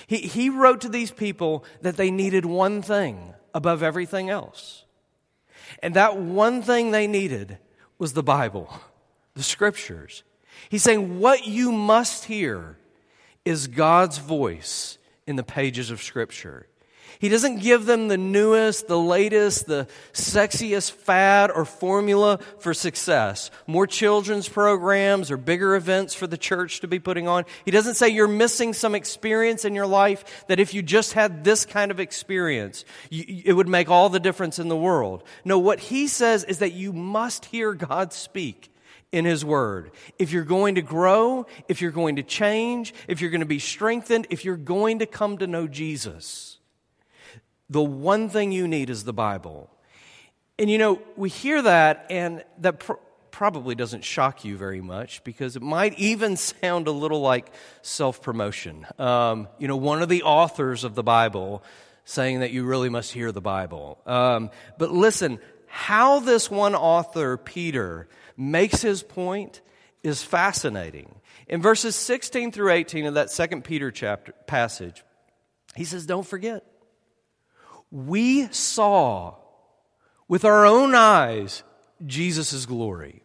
he, 0.08 0.16
he 0.16 0.50
wrote 0.50 0.80
to 0.80 0.88
these 0.88 1.12
people 1.12 1.64
that 1.82 1.96
they 1.96 2.10
needed 2.10 2.44
one 2.44 2.82
thing 2.82 3.32
above 3.54 3.84
everything 3.84 4.28
else. 4.28 4.84
And 5.84 5.94
that 5.94 6.16
one 6.18 6.62
thing 6.62 6.90
they 6.90 7.06
needed 7.06 7.58
was 7.96 8.14
the 8.14 8.24
Bible, 8.24 8.68
the 9.34 9.44
scriptures. 9.44 10.24
He's 10.68 10.82
saying, 10.82 11.20
What 11.20 11.46
you 11.46 11.72
must 11.72 12.24
hear 12.24 12.76
is 13.44 13.66
God's 13.66 14.18
voice 14.18 14.98
in 15.26 15.36
the 15.36 15.42
pages 15.42 15.90
of 15.90 16.02
scripture. 16.02 16.66
He 17.18 17.28
doesn't 17.28 17.60
give 17.60 17.84
them 17.84 18.08
the 18.08 18.16
newest, 18.16 18.86
the 18.86 18.98
latest, 18.98 19.66
the 19.66 19.88
sexiest 20.12 20.92
fad 20.92 21.50
or 21.50 21.64
formula 21.64 22.38
for 22.60 22.72
success. 22.72 23.50
More 23.66 23.86
children's 23.88 24.48
programs 24.48 25.30
or 25.30 25.36
bigger 25.36 25.74
events 25.74 26.14
for 26.14 26.28
the 26.28 26.38
church 26.38 26.80
to 26.80 26.88
be 26.88 27.00
putting 27.00 27.26
on. 27.26 27.44
He 27.64 27.72
doesn't 27.72 27.94
say 27.94 28.08
you're 28.08 28.28
missing 28.28 28.72
some 28.72 28.94
experience 28.94 29.64
in 29.64 29.74
your 29.74 29.86
life 29.86 30.46
that 30.46 30.60
if 30.60 30.74
you 30.74 30.82
just 30.82 31.14
had 31.14 31.42
this 31.42 31.66
kind 31.66 31.90
of 31.90 31.98
experience, 31.98 32.84
you, 33.10 33.42
it 33.44 33.52
would 33.52 33.68
make 33.68 33.90
all 33.90 34.08
the 34.10 34.20
difference 34.20 34.60
in 34.60 34.68
the 34.68 34.76
world. 34.76 35.24
No, 35.44 35.58
what 35.58 35.80
he 35.80 36.06
says 36.06 36.44
is 36.44 36.58
that 36.58 36.72
you 36.72 36.92
must 36.92 37.46
hear 37.46 37.74
God 37.74 38.12
speak 38.12 38.70
in 39.12 39.24
His 39.24 39.44
Word. 39.44 39.90
If 40.18 40.32
you're 40.32 40.44
going 40.44 40.76
to 40.76 40.82
grow, 40.82 41.46
if 41.68 41.80
you're 41.80 41.90
going 41.90 42.16
to 42.16 42.22
change, 42.22 42.94
if 43.06 43.20
you're 43.20 43.30
going 43.30 43.40
to 43.40 43.46
be 43.46 43.58
strengthened, 43.58 44.26
if 44.30 44.44
you're 44.44 44.56
going 44.56 45.00
to 45.00 45.06
come 45.06 45.38
to 45.38 45.46
know 45.46 45.66
Jesus 45.66 46.58
the 47.70 47.82
one 47.82 48.28
thing 48.28 48.52
you 48.52 48.66
need 48.66 48.90
is 48.90 49.04
the 49.04 49.12
Bible. 49.12 49.70
And 50.58 50.70
you 50.70 50.78
know, 50.78 51.00
we 51.16 51.28
hear 51.28 51.62
that, 51.62 52.06
and 52.10 52.44
that 52.58 52.80
pr- 52.80 52.94
probably 53.30 53.74
doesn't 53.74 54.04
shock 54.04 54.44
you 54.44 54.56
very 54.56 54.80
much 54.80 55.22
because 55.22 55.54
it 55.54 55.62
might 55.62 55.98
even 55.98 56.36
sound 56.36 56.88
a 56.88 56.92
little 56.92 57.20
like 57.20 57.50
self 57.82 58.22
promotion. 58.22 58.86
Um, 58.98 59.48
you 59.58 59.68
know, 59.68 59.76
one 59.76 60.02
of 60.02 60.08
the 60.08 60.22
authors 60.22 60.84
of 60.84 60.94
the 60.94 61.02
Bible 61.02 61.62
saying 62.04 62.40
that 62.40 62.52
you 62.52 62.64
really 62.64 62.88
must 62.88 63.12
hear 63.12 63.32
the 63.32 63.40
Bible. 63.42 63.98
Um, 64.06 64.50
but 64.78 64.90
listen, 64.90 65.38
how 65.68 66.20
this 66.20 66.50
one 66.50 66.74
author, 66.74 67.36
Peter, 67.36 68.08
makes 68.36 68.82
his 68.82 69.02
point 69.02 69.60
is 70.02 70.22
fascinating. 70.22 71.14
In 71.46 71.62
verses 71.62 71.94
16 71.96 72.52
through 72.52 72.72
18 72.72 73.06
of 73.06 73.14
that 73.14 73.30
second 73.30 73.64
Peter 73.64 73.90
chapter 73.90 74.32
passage, 74.46 75.04
he 75.76 75.84
says, 75.84 76.06
Don't 76.06 76.26
forget 76.26 76.64
we 77.90 78.48
saw 78.48 79.34
with 80.26 80.44
our 80.44 80.66
own 80.66 80.94
eyes 80.94 81.62
Jesus' 82.04 82.66
glory. 82.66 83.22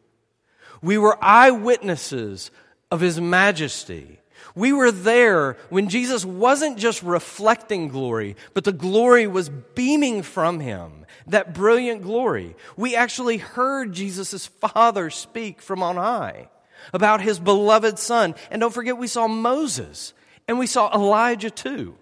We 0.82 0.98
were 0.98 1.18
eyewitnesses 1.24 2.52
of 2.92 3.02
his 3.02 3.20
majesty. 3.20 4.20
We 4.56 4.72
were 4.72 4.92
there 4.92 5.58
when 5.70 5.90
Jesus 5.90 6.24
wasn't 6.24 6.78
just 6.78 7.02
reflecting 7.04 7.88
glory, 7.88 8.36
but 8.54 8.64
the 8.64 8.72
glory 8.72 9.26
was 9.26 9.50
beaming 9.50 10.22
from 10.22 10.60
him, 10.60 11.06
that 11.28 11.54
brilliant 11.54 12.04
glory. 12.04 12.56
We 12.78 12.96
actually 12.96 13.38
heard 13.38 13.94
Jesus' 13.94 14.48
Father 14.48 15.10
speak 15.10 15.62
from 15.62 15.82
on 15.82 15.96
high 15.96 16.50
about 16.92 17.22
his 17.22 17.40
beloved 17.40 17.98
Son. 17.98 18.36
And 18.52 18.60
don't 18.60 18.74
forget, 18.74 18.98
we 18.98 19.08
saw 19.08 19.28
Moses 19.28 20.14
and 20.48 20.60
we 20.60 20.68
saw 20.68 20.94
Elijah 20.94 21.50
too. 21.50 21.96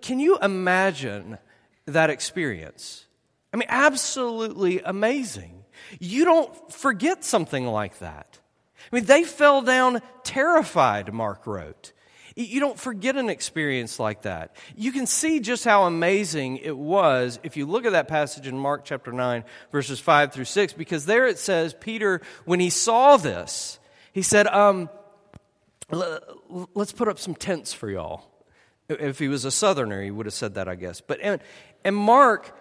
Can 0.00 0.20
you 0.20 0.38
imagine 0.38 1.38
that 1.86 2.10
experience. 2.10 3.06
I 3.52 3.56
mean, 3.56 3.68
absolutely 3.68 4.80
amazing. 4.80 5.64
You 5.98 6.24
don't 6.24 6.72
forget 6.72 7.24
something 7.24 7.66
like 7.66 8.00
that. 8.00 8.38
I 8.92 8.96
mean, 8.96 9.04
they 9.04 9.24
fell 9.24 9.62
down 9.62 10.00
terrified, 10.22 11.12
Mark 11.12 11.46
wrote. 11.46 11.92
You 12.38 12.60
don't 12.60 12.78
forget 12.78 13.16
an 13.16 13.30
experience 13.30 13.98
like 13.98 14.22
that. 14.22 14.54
You 14.76 14.92
can 14.92 15.06
see 15.06 15.40
just 15.40 15.64
how 15.64 15.84
amazing 15.84 16.58
it 16.58 16.76
was 16.76 17.40
if 17.42 17.56
you 17.56 17.64
look 17.64 17.86
at 17.86 17.92
that 17.92 18.08
passage 18.08 18.46
in 18.46 18.58
Mark 18.58 18.84
chapter 18.84 19.10
9, 19.10 19.42
verses 19.72 19.98
5 20.00 20.34
through 20.34 20.44
6, 20.44 20.74
because 20.74 21.06
there 21.06 21.26
it 21.26 21.38
says, 21.38 21.72
Peter, 21.72 22.20
when 22.44 22.60
he 22.60 22.68
saw 22.68 23.16
this, 23.16 23.78
he 24.12 24.20
said, 24.20 24.46
um, 24.48 24.90
let's 25.90 26.92
put 26.92 27.08
up 27.08 27.18
some 27.18 27.34
tents 27.34 27.72
for 27.72 27.90
y'all. 27.90 28.30
If 28.90 29.18
he 29.18 29.28
was 29.28 29.46
a 29.46 29.50
southerner, 29.50 30.02
he 30.02 30.10
would 30.10 30.26
have 30.26 30.34
said 30.34 30.56
that, 30.56 30.68
I 30.68 30.74
guess. 30.74 31.00
But 31.00 31.20
and, 31.22 31.40
and 31.84 31.96
Mark, 31.96 32.54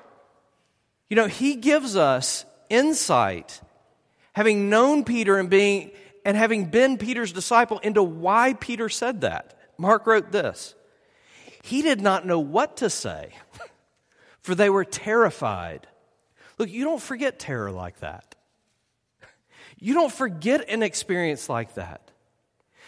you 1.10 1.16
know, 1.18 1.28
he 1.28 1.56
gives 1.56 1.98
us 1.98 2.46
insight, 2.70 3.60
having 4.32 4.70
known 4.70 5.04
Peter 5.04 5.38
and 5.38 5.50
being 5.50 5.92
and 6.26 6.36
having 6.36 6.66
been 6.66 6.98
Peter's 6.98 7.32
disciple, 7.32 7.78
into 7.80 8.02
why 8.02 8.54
Peter 8.54 8.90
said 8.90 9.22
that. 9.22 9.58
Mark 9.78 10.08
wrote 10.08 10.32
this. 10.32 10.74
He 11.62 11.84
did 11.84 12.02
not 12.02 12.26
know 12.26 12.40
what 12.40 12.78
to 12.78 12.90
say, 12.90 13.30
for 14.42 14.56
they 14.56 14.70
were 14.70 14.84
terrified. 14.84 15.88
Look, 16.58 16.70
you 16.70 16.84
don't 16.84 17.02
forget 17.02 17.38
terror 17.38 17.72
like 17.72 18.00
that. 18.00 18.36
You 19.78 19.94
don't 19.94 20.12
forget 20.12 20.68
an 20.70 20.82
experience 20.82 21.48
like 21.48 21.76
that. 21.76 22.12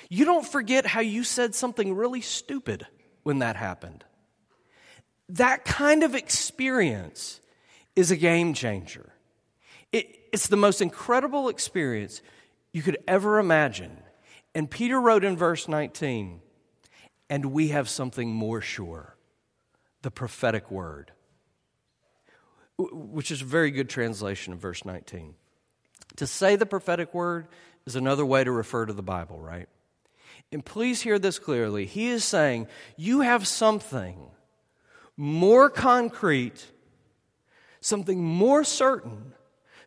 You 0.09 0.25
don't 0.25 0.45
forget 0.45 0.85
how 0.85 1.01
you 1.01 1.23
said 1.23 1.53
something 1.53 1.93
really 1.93 2.21
stupid 2.21 2.87
when 3.23 3.39
that 3.39 3.55
happened. 3.55 4.03
That 5.29 5.65
kind 5.65 6.03
of 6.03 6.15
experience 6.15 7.41
is 7.95 8.09
a 8.09 8.15
game 8.15 8.53
changer. 8.53 9.11
It, 9.91 10.17
it's 10.31 10.47
the 10.47 10.57
most 10.57 10.81
incredible 10.81 11.49
experience 11.49 12.21
you 12.73 12.81
could 12.81 12.97
ever 13.07 13.39
imagine. 13.39 13.97
And 14.53 14.69
Peter 14.69 14.99
wrote 14.99 15.23
in 15.23 15.37
verse 15.37 15.67
19, 15.67 16.41
and 17.29 17.45
we 17.47 17.69
have 17.69 17.89
something 17.89 18.31
more 18.31 18.61
sure 18.61 19.15
the 20.01 20.11
prophetic 20.11 20.71
word, 20.71 21.11
which 22.77 23.31
is 23.31 23.41
a 23.41 23.45
very 23.45 23.71
good 23.71 23.89
translation 23.89 24.53
of 24.53 24.59
verse 24.59 24.85
19. 24.85 25.33
To 26.17 26.27
say 26.27 26.55
the 26.55 26.65
prophetic 26.65 27.13
word 27.13 27.47
is 27.85 27.95
another 27.95 28.25
way 28.25 28.43
to 28.43 28.51
refer 28.51 28.85
to 28.85 28.93
the 28.93 29.03
Bible, 29.03 29.39
right? 29.39 29.67
And 30.51 30.63
please 30.63 31.01
hear 31.01 31.19
this 31.19 31.39
clearly. 31.39 31.85
He 31.85 32.07
is 32.07 32.23
saying, 32.23 32.67
You 32.95 33.21
have 33.21 33.47
something 33.47 34.17
more 35.17 35.69
concrete, 35.69 36.71
something 37.81 38.23
more 38.23 38.63
certain, 38.63 39.33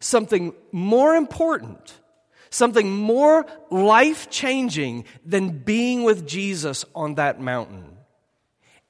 something 0.01 0.53
more 0.73 1.15
important, 1.15 1.95
something 2.51 2.91
more 2.91 3.47
life 3.71 4.29
changing 4.29 5.05
than 5.25 5.59
being 5.59 6.03
with 6.03 6.27
Jesus 6.27 6.85
on 6.95 7.15
that 7.15 7.41
mountain. 7.41 7.97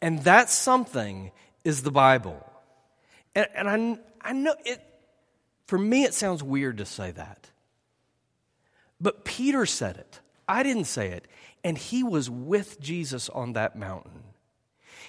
And 0.02 0.20
that 0.24 0.50
something 0.50 1.30
is 1.62 1.82
the 1.82 1.90
Bible. 1.90 2.44
And, 3.34 3.46
and 3.54 3.98
I 4.20 4.32
know 4.32 4.54
it, 4.64 4.82
for 5.66 5.78
me, 5.78 6.04
it 6.04 6.14
sounds 6.14 6.42
weird 6.42 6.78
to 6.78 6.86
say 6.86 7.10
that. 7.12 7.50
But 9.00 9.24
Peter 9.24 9.66
said 9.66 9.96
it. 9.96 10.20
I 10.48 10.62
didn't 10.62 10.84
say 10.84 11.08
it. 11.08 11.28
And 11.62 11.76
he 11.76 12.02
was 12.02 12.30
with 12.30 12.80
Jesus 12.80 13.28
on 13.28 13.52
that 13.52 13.76
mountain. 13.76 14.22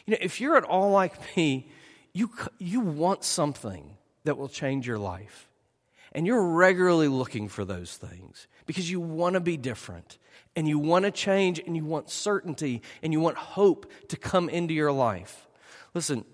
You 0.05 0.11
know, 0.11 0.17
if 0.21 0.41
you're 0.41 0.57
at 0.57 0.63
all 0.63 0.91
like 0.91 1.35
me, 1.37 1.67
you, 2.13 2.31
you 2.59 2.81
want 2.81 3.23
something 3.23 3.97
that 4.25 4.37
will 4.37 4.49
change 4.49 4.85
your 4.85 4.97
life. 4.97 5.47
And 6.13 6.27
you're 6.27 6.43
regularly 6.43 7.07
looking 7.07 7.47
for 7.47 7.63
those 7.63 7.95
things 7.95 8.47
because 8.65 8.89
you 8.89 8.99
want 8.99 9.35
to 9.35 9.39
be 9.39 9.57
different 9.57 10.17
and 10.55 10.67
you 10.67 10.77
want 10.77 11.05
to 11.05 11.11
change 11.11 11.59
and 11.59 11.75
you 11.75 11.85
want 11.85 12.09
certainty 12.09 12.81
and 13.01 13.13
you 13.13 13.19
want 13.19 13.37
hope 13.37 13.89
to 14.09 14.17
come 14.17 14.49
into 14.49 14.73
your 14.73 14.91
life. 14.91 15.47
Listen, 15.93 16.25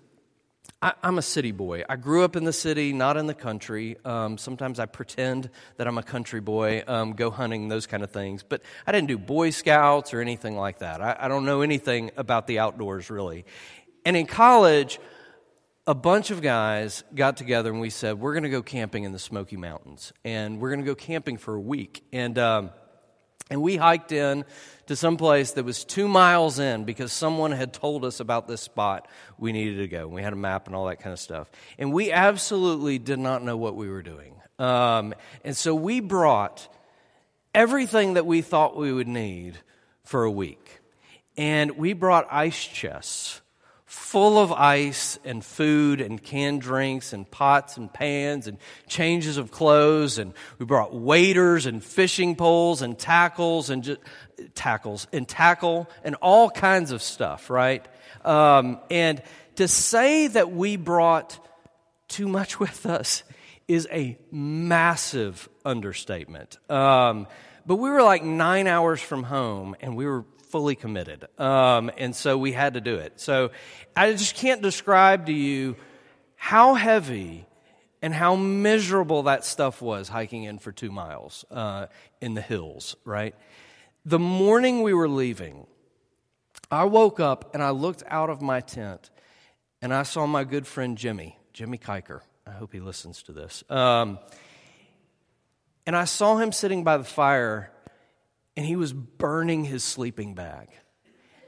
I, 0.80 0.92
am 1.02 1.18
a 1.18 1.22
city 1.22 1.50
boy. 1.50 1.82
I 1.88 1.96
grew 1.96 2.22
up 2.22 2.36
in 2.36 2.44
the 2.44 2.52
city, 2.52 2.92
not 2.92 3.16
in 3.16 3.26
the 3.26 3.34
country. 3.34 3.96
Um, 4.04 4.38
sometimes 4.38 4.78
I 4.78 4.86
pretend 4.86 5.50
that 5.76 5.88
I'm 5.88 5.98
a 5.98 6.02
country 6.02 6.40
boy, 6.40 6.84
um, 6.86 7.14
go 7.14 7.30
hunting, 7.30 7.68
those 7.68 7.86
kind 7.86 8.04
of 8.04 8.10
things. 8.10 8.44
But 8.44 8.62
I 8.86 8.92
didn't 8.92 9.08
do 9.08 9.18
Boy 9.18 9.50
Scouts 9.50 10.14
or 10.14 10.20
anything 10.20 10.56
like 10.56 10.78
that. 10.78 11.00
I, 11.00 11.16
I 11.18 11.28
don't 11.28 11.44
know 11.44 11.62
anything 11.62 12.12
about 12.16 12.46
the 12.46 12.60
outdoors, 12.60 13.10
really. 13.10 13.44
And 14.04 14.16
in 14.16 14.26
college, 14.26 15.00
a 15.88 15.94
bunch 15.94 16.30
of 16.30 16.42
guys 16.42 17.02
got 17.14 17.38
together 17.38 17.70
and 17.70 17.80
we 17.80 17.88
said, 17.88 18.20
We're 18.20 18.34
going 18.34 18.42
to 18.42 18.50
go 18.50 18.62
camping 18.62 19.04
in 19.04 19.12
the 19.12 19.18
Smoky 19.18 19.56
Mountains. 19.56 20.12
And 20.22 20.60
we're 20.60 20.68
going 20.68 20.80
to 20.80 20.86
go 20.86 20.94
camping 20.94 21.38
for 21.38 21.54
a 21.54 21.60
week. 21.60 22.04
And, 22.12 22.38
um, 22.38 22.70
and 23.48 23.62
we 23.62 23.76
hiked 23.76 24.12
in 24.12 24.44
to 24.88 24.96
some 24.96 25.16
place 25.16 25.52
that 25.52 25.64
was 25.64 25.84
two 25.84 26.06
miles 26.06 26.58
in 26.58 26.84
because 26.84 27.10
someone 27.10 27.52
had 27.52 27.72
told 27.72 28.04
us 28.04 28.20
about 28.20 28.46
this 28.46 28.60
spot 28.60 29.08
we 29.38 29.50
needed 29.50 29.78
to 29.78 29.88
go. 29.88 30.02
And 30.02 30.12
we 30.12 30.22
had 30.22 30.34
a 30.34 30.36
map 30.36 30.66
and 30.66 30.76
all 30.76 30.88
that 30.88 30.96
kind 31.00 31.14
of 31.14 31.18
stuff. 31.18 31.50
And 31.78 31.90
we 31.90 32.12
absolutely 32.12 32.98
did 32.98 33.18
not 33.18 33.42
know 33.42 33.56
what 33.56 33.74
we 33.74 33.88
were 33.88 34.02
doing. 34.02 34.34
Um, 34.58 35.14
and 35.42 35.56
so 35.56 35.74
we 35.74 36.00
brought 36.00 36.68
everything 37.54 38.12
that 38.14 38.26
we 38.26 38.42
thought 38.42 38.76
we 38.76 38.92
would 38.92 39.08
need 39.08 39.56
for 40.04 40.24
a 40.24 40.30
week. 40.30 40.80
And 41.38 41.78
we 41.78 41.94
brought 41.94 42.26
ice 42.30 42.62
chests 42.62 43.40
full 43.88 44.38
of 44.38 44.52
ice 44.52 45.18
and 45.24 45.42
food 45.42 46.02
and 46.02 46.22
canned 46.22 46.60
drinks 46.60 47.14
and 47.14 47.28
pots 47.28 47.78
and 47.78 47.90
pans 47.90 48.46
and 48.46 48.58
changes 48.86 49.38
of 49.38 49.50
clothes. 49.50 50.18
And 50.18 50.34
we 50.58 50.66
brought 50.66 50.94
waders 50.94 51.64
and 51.64 51.82
fishing 51.82 52.36
poles 52.36 52.82
and 52.82 52.98
tackles 52.98 53.70
and 53.70 53.82
just, 53.82 54.00
tackles 54.54 55.06
and 55.10 55.26
tackle 55.26 55.88
and 56.04 56.16
all 56.16 56.50
kinds 56.50 56.92
of 56.92 57.02
stuff 57.02 57.48
right? 57.48 57.88
Um, 58.26 58.78
and 58.90 59.22
to 59.56 59.66
say 59.66 60.26
that 60.28 60.52
we 60.52 60.76
brought 60.76 61.38
too 62.08 62.28
much 62.28 62.60
with 62.60 62.84
us 62.84 63.24
is 63.68 63.88
a 63.90 64.18
massive 64.30 65.48
understatement. 65.64 66.58
Um, 66.70 67.26
but 67.64 67.76
we 67.76 67.88
were 67.88 68.02
like 68.02 68.22
nine 68.22 68.66
hours 68.66 69.00
from 69.00 69.22
home 69.22 69.76
and 69.80 69.96
we 69.96 70.04
were 70.04 70.26
fully 70.50 70.74
committed. 70.74 71.26
Um, 71.38 71.90
and 71.96 72.14
so 72.14 72.38
we 72.38 72.52
had 72.52 72.74
to 72.74 72.80
do 72.80 72.96
it. 72.96 73.20
So 73.20 73.50
I 73.96 74.12
just 74.12 74.34
can't 74.34 74.62
describe 74.62 75.26
to 75.26 75.32
you 75.32 75.76
how 76.36 76.74
heavy 76.74 77.46
and 78.00 78.14
how 78.14 78.36
miserable 78.36 79.24
that 79.24 79.44
stuff 79.44 79.82
was 79.82 80.08
hiking 80.08 80.44
in 80.44 80.58
for 80.58 80.72
two 80.72 80.90
miles 80.90 81.44
uh, 81.50 81.86
in 82.20 82.34
the 82.34 82.40
hills, 82.40 82.96
right? 83.04 83.34
The 84.04 84.18
morning 84.18 84.82
we 84.82 84.94
were 84.94 85.08
leaving, 85.08 85.66
I 86.70 86.84
woke 86.84 87.18
up 87.20 87.54
and 87.54 87.62
I 87.62 87.70
looked 87.70 88.02
out 88.06 88.30
of 88.30 88.40
my 88.40 88.60
tent 88.60 89.10
and 89.82 89.92
I 89.92 90.02
saw 90.02 90.26
my 90.26 90.44
good 90.44 90.66
friend 90.66 90.96
Jimmy, 90.96 91.38
Jimmy 91.52 91.78
Kiker. 91.78 92.20
I 92.46 92.52
hope 92.52 92.72
he 92.72 92.80
listens 92.80 93.22
to 93.24 93.32
this. 93.32 93.64
Um, 93.68 94.18
and 95.86 95.96
I 95.96 96.04
saw 96.04 96.36
him 96.36 96.52
sitting 96.52 96.84
by 96.84 96.98
the 96.98 97.04
fire 97.04 97.70
and 98.58 98.66
he 98.66 98.74
was 98.74 98.92
burning 98.92 99.62
his 99.62 99.84
sleeping 99.84 100.34
bag. 100.34 100.66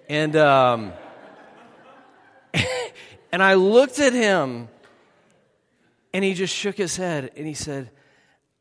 And, 0.08 0.36
um, 0.36 0.92
and 3.32 3.42
I 3.42 3.54
looked 3.54 3.98
at 3.98 4.12
him, 4.12 4.68
and 6.14 6.22
he 6.22 6.34
just 6.34 6.54
shook 6.54 6.76
his 6.76 6.96
head 6.96 7.32
and 7.36 7.48
he 7.48 7.54
said, 7.54 7.90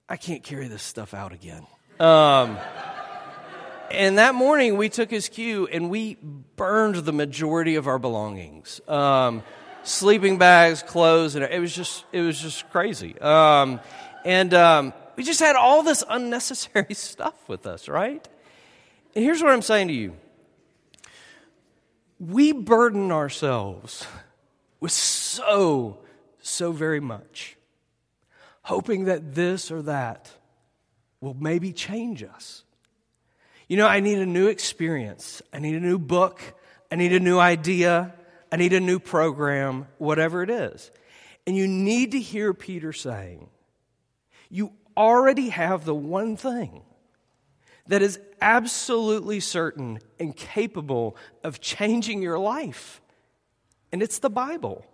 I 0.10 0.18
can't 0.18 0.42
carry 0.42 0.68
this 0.68 0.82
stuff 0.82 1.14
out 1.14 1.32
again. 1.32 1.68
Um, 2.00 2.58
and 3.92 4.18
that 4.18 4.34
morning, 4.34 4.78
we 4.78 4.90
took 4.90 5.12
his 5.12 5.30
cue 5.30 5.68
and 5.68 5.92
we 5.92 6.18
burned 6.56 6.96
the 6.96 7.14
majority 7.14 7.76
of 7.76 7.86
our 7.86 8.00
belongings. 8.00 8.82
Um, 8.88 9.44
sleeping 9.84 10.40
bags, 10.40 10.82
clothes, 10.82 11.36
and 11.36 11.46
it 11.46 11.60
was 11.60 11.76
just, 11.76 12.04
it 12.12 12.22
was 12.22 12.42
just 12.42 12.68
crazy. 12.72 13.16
Um, 13.20 13.80
and 14.26 14.56
um, 14.56 14.94
we 15.18 15.24
just 15.24 15.40
had 15.40 15.56
all 15.56 15.84
this 15.84 16.04
unnecessary 16.10 16.94
stuff 16.96 17.36
with 17.48 17.68
us, 17.68 17.88
right? 17.88 18.28
And 19.16 19.24
here's 19.24 19.42
what 19.42 19.52
I'm 19.52 19.62
saying 19.62 19.88
to 19.88 19.94
you. 19.94 20.16
We 22.20 22.52
burden 22.52 23.12
ourselves 23.12 24.06
with 24.80 24.92
so, 24.92 26.00
so 26.42 26.72
very 26.72 27.00
much, 27.00 27.58
hoping 28.64 29.06
that 29.06 29.34
this 29.36 29.72
or 29.72 29.82
that 29.84 30.32
will 31.22 31.34
maybe 31.34 31.74
change 31.74 32.24
us. 32.24 32.64
You 33.68 33.78
know, 33.78 33.88
I 33.88 34.00
need 34.00 34.20
a 34.20 34.26
new 34.26 34.48
experience, 34.48 35.42
I 35.54 35.60
need 35.60 35.76
a 35.76 35.80
new 35.80 36.00
book, 36.00 36.42
I 36.92 36.96
need 36.96 37.14
a 37.14 37.20
new 37.20 37.40
idea, 37.40 38.14
I 38.52 38.58
need 38.58 38.74
a 38.74 38.80
new 38.80 39.00
program, 39.00 39.88
whatever 39.98 40.44
it 40.44 40.50
is. 40.50 40.92
And 41.46 41.56
you 41.56 41.68
need 41.68 42.12
to 42.12 42.20
hear 42.20 42.54
Peter 42.54 42.94
saying, 42.94 43.50
You 44.50 44.74
already 44.98 45.50
have 45.50 45.86
the 45.86 45.96
one 45.96 46.36
thing 46.36 46.84
that 47.90 48.04
is 48.04 48.20
absolutely 48.40 49.40
certain 49.40 50.00
and 50.20 50.36
capable 50.36 51.18
of 51.44 51.60
changing 51.60 52.22
your 52.22 52.40
life. 52.40 53.02
And 53.92 54.02
it's 54.02 54.20
the 54.20 54.30
Bible. 54.30 54.86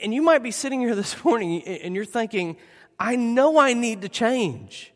And 0.00 0.14
you 0.14 0.22
might 0.22 0.42
be 0.42 0.50
sitting 0.50 0.80
here 0.80 0.94
this 0.94 1.24
morning 1.24 1.62
and 1.64 1.94
you're 1.94 2.04
thinking, 2.04 2.56
I 2.98 3.16
know 3.16 3.58
I 3.58 3.72
need 3.72 4.02
to 4.02 4.08
change. 4.08 4.92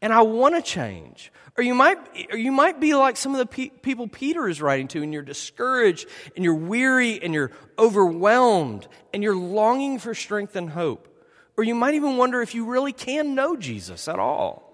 And 0.00 0.12
I 0.12 0.22
want 0.22 0.54
to 0.54 0.62
change. 0.62 1.32
Or 1.56 1.64
you 1.64 1.74
might, 1.74 1.98
or 2.30 2.38
you 2.38 2.52
might 2.52 2.78
be 2.78 2.94
like 2.94 3.16
some 3.16 3.34
of 3.34 3.38
the 3.38 3.46
pe- 3.46 3.70
people 3.70 4.06
Peter 4.06 4.46
is 4.46 4.62
writing 4.62 4.86
to, 4.88 5.02
and 5.02 5.12
you're 5.12 5.22
discouraged, 5.22 6.06
and 6.36 6.44
you're 6.44 6.54
weary, 6.54 7.20
and 7.20 7.34
you're 7.34 7.50
overwhelmed, 7.76 8.86
and 9.12 9.24
you're 9.24 9.34
longing 9.34 9.98
for 9.98 10.14
strength 10.14 10.54
and 10.54 10.70
hope. 10.70 11.08
Or 11.56 11.64
you 11.64 11.74
might 11.74 11.94
even 11.94 12.16
wonder 12.16 12.42
if 12.42 12.54
you 12.54 12.66
really 12.66 12.92
can 12.92 13.34
know 13.34 13.56
Jesus 13.56 14.06
at 14.06 14.20
all. 14.20 14.67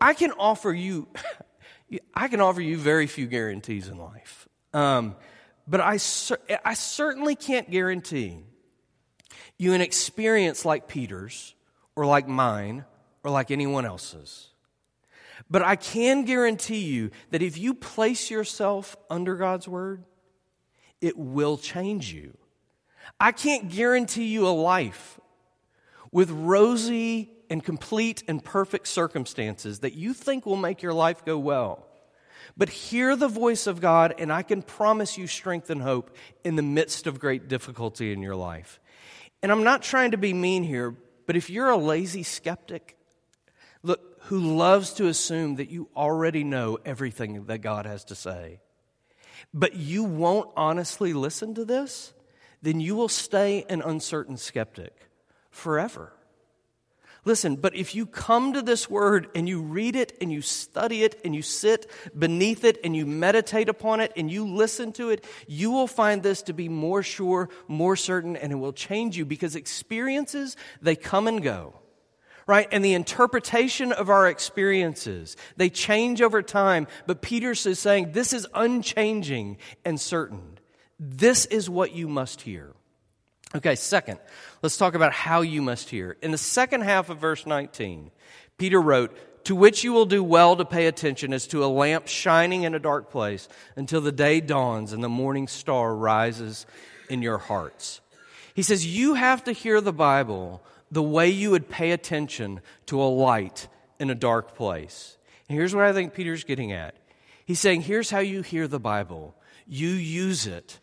I 0.00 0.14
can 0.14 0.32
offer 0.32 0.72
you, 0.72 1.08
I 2.14 2.28
can 2.28 2.40
offer 2.40 2.60
you 2.60 2.76
very 2.76 3.06
few 3.06 3.26
guarantees 3.26 3.88
in 3.88 3.98
life. 3.98 4.48
Um, 4.72 5.16
but 5.66 5.80
I, 5.80 5.98
I 6.64 6.74
certainly 6.74 7.36
can't 7.36 7.70
guarantee 7.70 8.44
you 9.58 9.74
an 9.74 9.80
experience 9.80 10.64
like 10.64 10.88
Peter's 10.88 11.54
or 11.94 12.06
like 12.06 12.26
mine 12.26 12.84
or 13.22 13.30
like 13.30 13.50
anyone 13.50 13.84
else's. 13.84 14.48
But 15.50 15.62
I 15.62 15.76
can 15.76 16.24
guarantee 16.24 16.84
you 16.84 17.10
that 17.30 17.42
if 17.42 17.58
you 17.58 17.74
place 17.74 18.30
yourself 18.30 18.96
under 19.10 19.36
God's 19.36 19.68
word, 19.68 20.04
it 21.00 21.16
will 21.16 21.56
change 21.56 22.12
you. 22.12 22.36
I 23.18 23.32
can't 23.32 23.68
guarantee 23.68 24.26
you 24.26 24.46
a 24.46 24.50
life 24.50 25.18
with 26.12 26.30
rosy 26.30 27.30
and 27.50 27.62
complete 27.62 28.22
and 28.28 28.42
perfect 28.42 28.86
circumstances 28.86 29.80
that 29.80 29.94
you 29.94 30.14
think 30.14 30.46
will 30.46 30.56
make 30.56 30.80
your 30.80 30.94
life 30.94 31.24
go 31.24 31.38
well. 31.38 31.86
But 32.56 32.68
hear 32.68 33.16
the 33.16 33.28
voice 33.28 33.66
of 33.66 33.80
God, 33.80 34.14
and 34.18 34.32
I 34.32 34.42
can 34.42 34.62
promise 34.62 35.18
you 35.18 35.26
strength 35.26 35.68
and 35.68 35.82
hope 35.82 36.16
in 36.44 36.56
the 36.56 36.62
midst 36.62 37.06
of 37.06 37.20
great 37.20 37.48
difficulty 37.48 38.12
in 38.12 38.22
your 38.22 38.36
life. 38.36 38.80
And 39.42 39.52
I'm 39.52 39.64
not 39.64 39.82
trying 39.82 40.12
to 40.12 40.16
be 40.16 40.32
mean 40.32 40.62
here, 40.62 40.94
but 41.26 41.36
if 41.36 41.50
you're 41.50 41.70
a 41.70 41.76
lazy 41.76 42.22
skeptic, 42.22 42.96
look, 43.82 44.00
who 44.24 44.56
loves 44.56 44.92
to 44.94 45.06
assume 45.06 45.56
that 45.56 45.70
you 45.70 45.88
already 45.96 46.44
know 46.44 46.78
everything 46.84 47.44
that 47.46 47.58
God 47.58 47.86
has 47.86 48.04
to 48.06 48.14
say, 48.14 48.60
but 49.52 49.74
you 49.74 50.04
won't 50.04 50.50
honestly 50.56 51.12
listen 51.12 51.54
to 51.54 51.64
this, 51.64 52.12
then 52.62 52.80
you 52.80 52.94
will 52.94 53.08
stay 53.08 53.64
an 53.68 53.80
uncertain 53.80 54.36
skeptic 54.36 54.94
forever. 55.50 56.12
Listen, 57.24 57.56
but 57.56 57.76
if 57.76 57.94
you 57.94 58.06
come 58.06 58.54
to 58.54 58.62
this 58.62 58.88
word 58.88 59.28
and 59.34 59.46
you 59.46 59.60
read 59.60 59.94
it 59.94 60.16
and 60.20 60.32
you 60.32 60.40
study 60.40 61.02
it 61.02 61.20
and 61.24 61.34
you 61.34 61.42
sit 61.42 61.90
beneath 62.18 62.64
it 62.64 62.80
and 62.82 62.96
you 62.96 63.04
meditate 63.04 63.68
upon 63.68 64.00
it 64.00 64.12
and 64.16 64.30
you 64.30 64.46
listen 64.46 64.92
to 64.92 65.10
it, 65.10 65.24
you 65.46 65.70
will 65.70 65.86
find 65.86 66.22
this 66.22 66.42
to 66.42 66.54
be 66.54 66.68
more 66.68 67.02
sure, 67.02 67.50
more 67.68 67.94
certain, 67.94 68.36
and 68.36 68.52
it 68.52 68.56
will 68.56 68.72
change 68.72 69.18
you 69.18 69.26
because 69.26 69.54
experiences, 69.54 70.56
they 70.80 70.96
come 70.96 71.28
and 71.28 71.42
go. 71.42 71.74
Right? 72.46 72.66
And 72.72 72.84
the 72.84 72.94
interpretation 72.94 73.92
of 73.92 74.08
our 74.08 74.26
experiences, 74.26 75.36
they 75.56 75.68
change 75.68 76.22
over 76.22 76.42
time. 76.42 76.88
But 77.06 77.22
Peter 77.22 77.50
is 77.50 77.78
saying 77.78 78.12
this 78.12 78.32
is 78.32 78.46
unchanging 78.54 79.58
and 79.84 80.00
certain. 80.00 80.58
This 80.98 81.44
is 81.46 81.70
what 81.70 81.92
you 81.92 82.08
must 82.08 82.40
hear. 82.40 82.74
Okay, 83.54 83.74
second, 83.74 84.20
let's 84.62 84.76
talk 84.76 84.94
about 84.94 85.12
how 85.12 85.40
you 85.40 85.62
must 85.62 85.90
hear. 85.90 86.16
In 86.22 86.30
the 86.30 86.38
second 86.38 86.82
half 86.82 87.10
of 87.10 87.18
verse 87.18 87.46
19, 87.46 88.10
Peter 88.58 88.80
wrote, 88.80 89.16
To 89.44 89.56
which 89.56 89.84
you 89.84 89.92
will 89.92 90.06
do 90.06 90.22
well 90.22 90.56
to 90.56 90.64
pay 90.64 90.86
attention 90.86 91.32
as 91.32 91.46
to 91.48 91.64
a 91.64 91.66
lamp 91.66 92.06
shining 92.06 92.64
in 92.64 92.74
a 92.74 92.78
dark 92.78 93.10
place 93.10 93.48
until 93.76 94.00
the 94.00 94.12
day 94.12 94.40
dawns 94.40 94.92
and 94.92 95.02
the 95.02 95.08
morning 95.08 95.48
star 95.48 95.94
rises 95.94 96.66
in 97.08 97.22
your 97.22 97.38
hearts. 97.38 98.00
He 98.54 98.62
says, 98.62 98.86
You 98.86 99.14
have 99.14 99.44
to 99.44 99.52
hear 99.52 99.80
the 99.80 99.92
Bible 99.92 100.62
the 100.90 101.02
way 101.02 101.28
you 101.28 101.50
would 101.52 101.68
pay 101.68 101.92
attention 101.92 102.60
to 102.86 103.00
a 103.00 103.04
light 103.04 103.68
in 103.98 104.10
a 104.10 104.14
dark 104.14 104.54
place. 104.54 105.16
And 105.48 105.56
here's 105.56 105.74
what 105.74 105.84
I 105.84 105.92
think 105.92 106.14
Peter's 106.14 106.44
getting 106.44 106.72
at. 106.72 106.94
He's 107.44 107.60
saying, 107.60 107.82
Here's 107.82 108.10
how 108.10 108.18
you 108.18 108.42
hear 108.42 108.68
the 108.68 108.80
Bible 108.80 109.34
you 109.66 109.88
use 109.88 110.46
it 110.48 110.80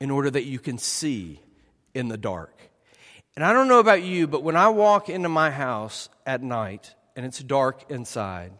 in 0.00 0.10
order 0.10 0.30
that 0.30 0.44
you 0.44 0.58
can 0.58 0.78
see 0.78 1.40
in 1.94 2.08
the 2.08 2.16
dark. 2.16 2.67
And 3.36 3.44
I 3.44 3.52
don't 3.52 3.68
know 3.68 3.78
about 3.78 4.02
you, 4.02 4.26
but 4.26 4.42
when 4.42 4.56
I 4.56 4.68
walk 4.68 5.08
into 5.08 5.28
my 5.28 5.50
house 5.50 6.08
at 6.26 6.42
night 6.42 6.94
and 7.14 7.24
it's 7.24 7.38
dark 7.38 7.90
inside, 7.90 8.52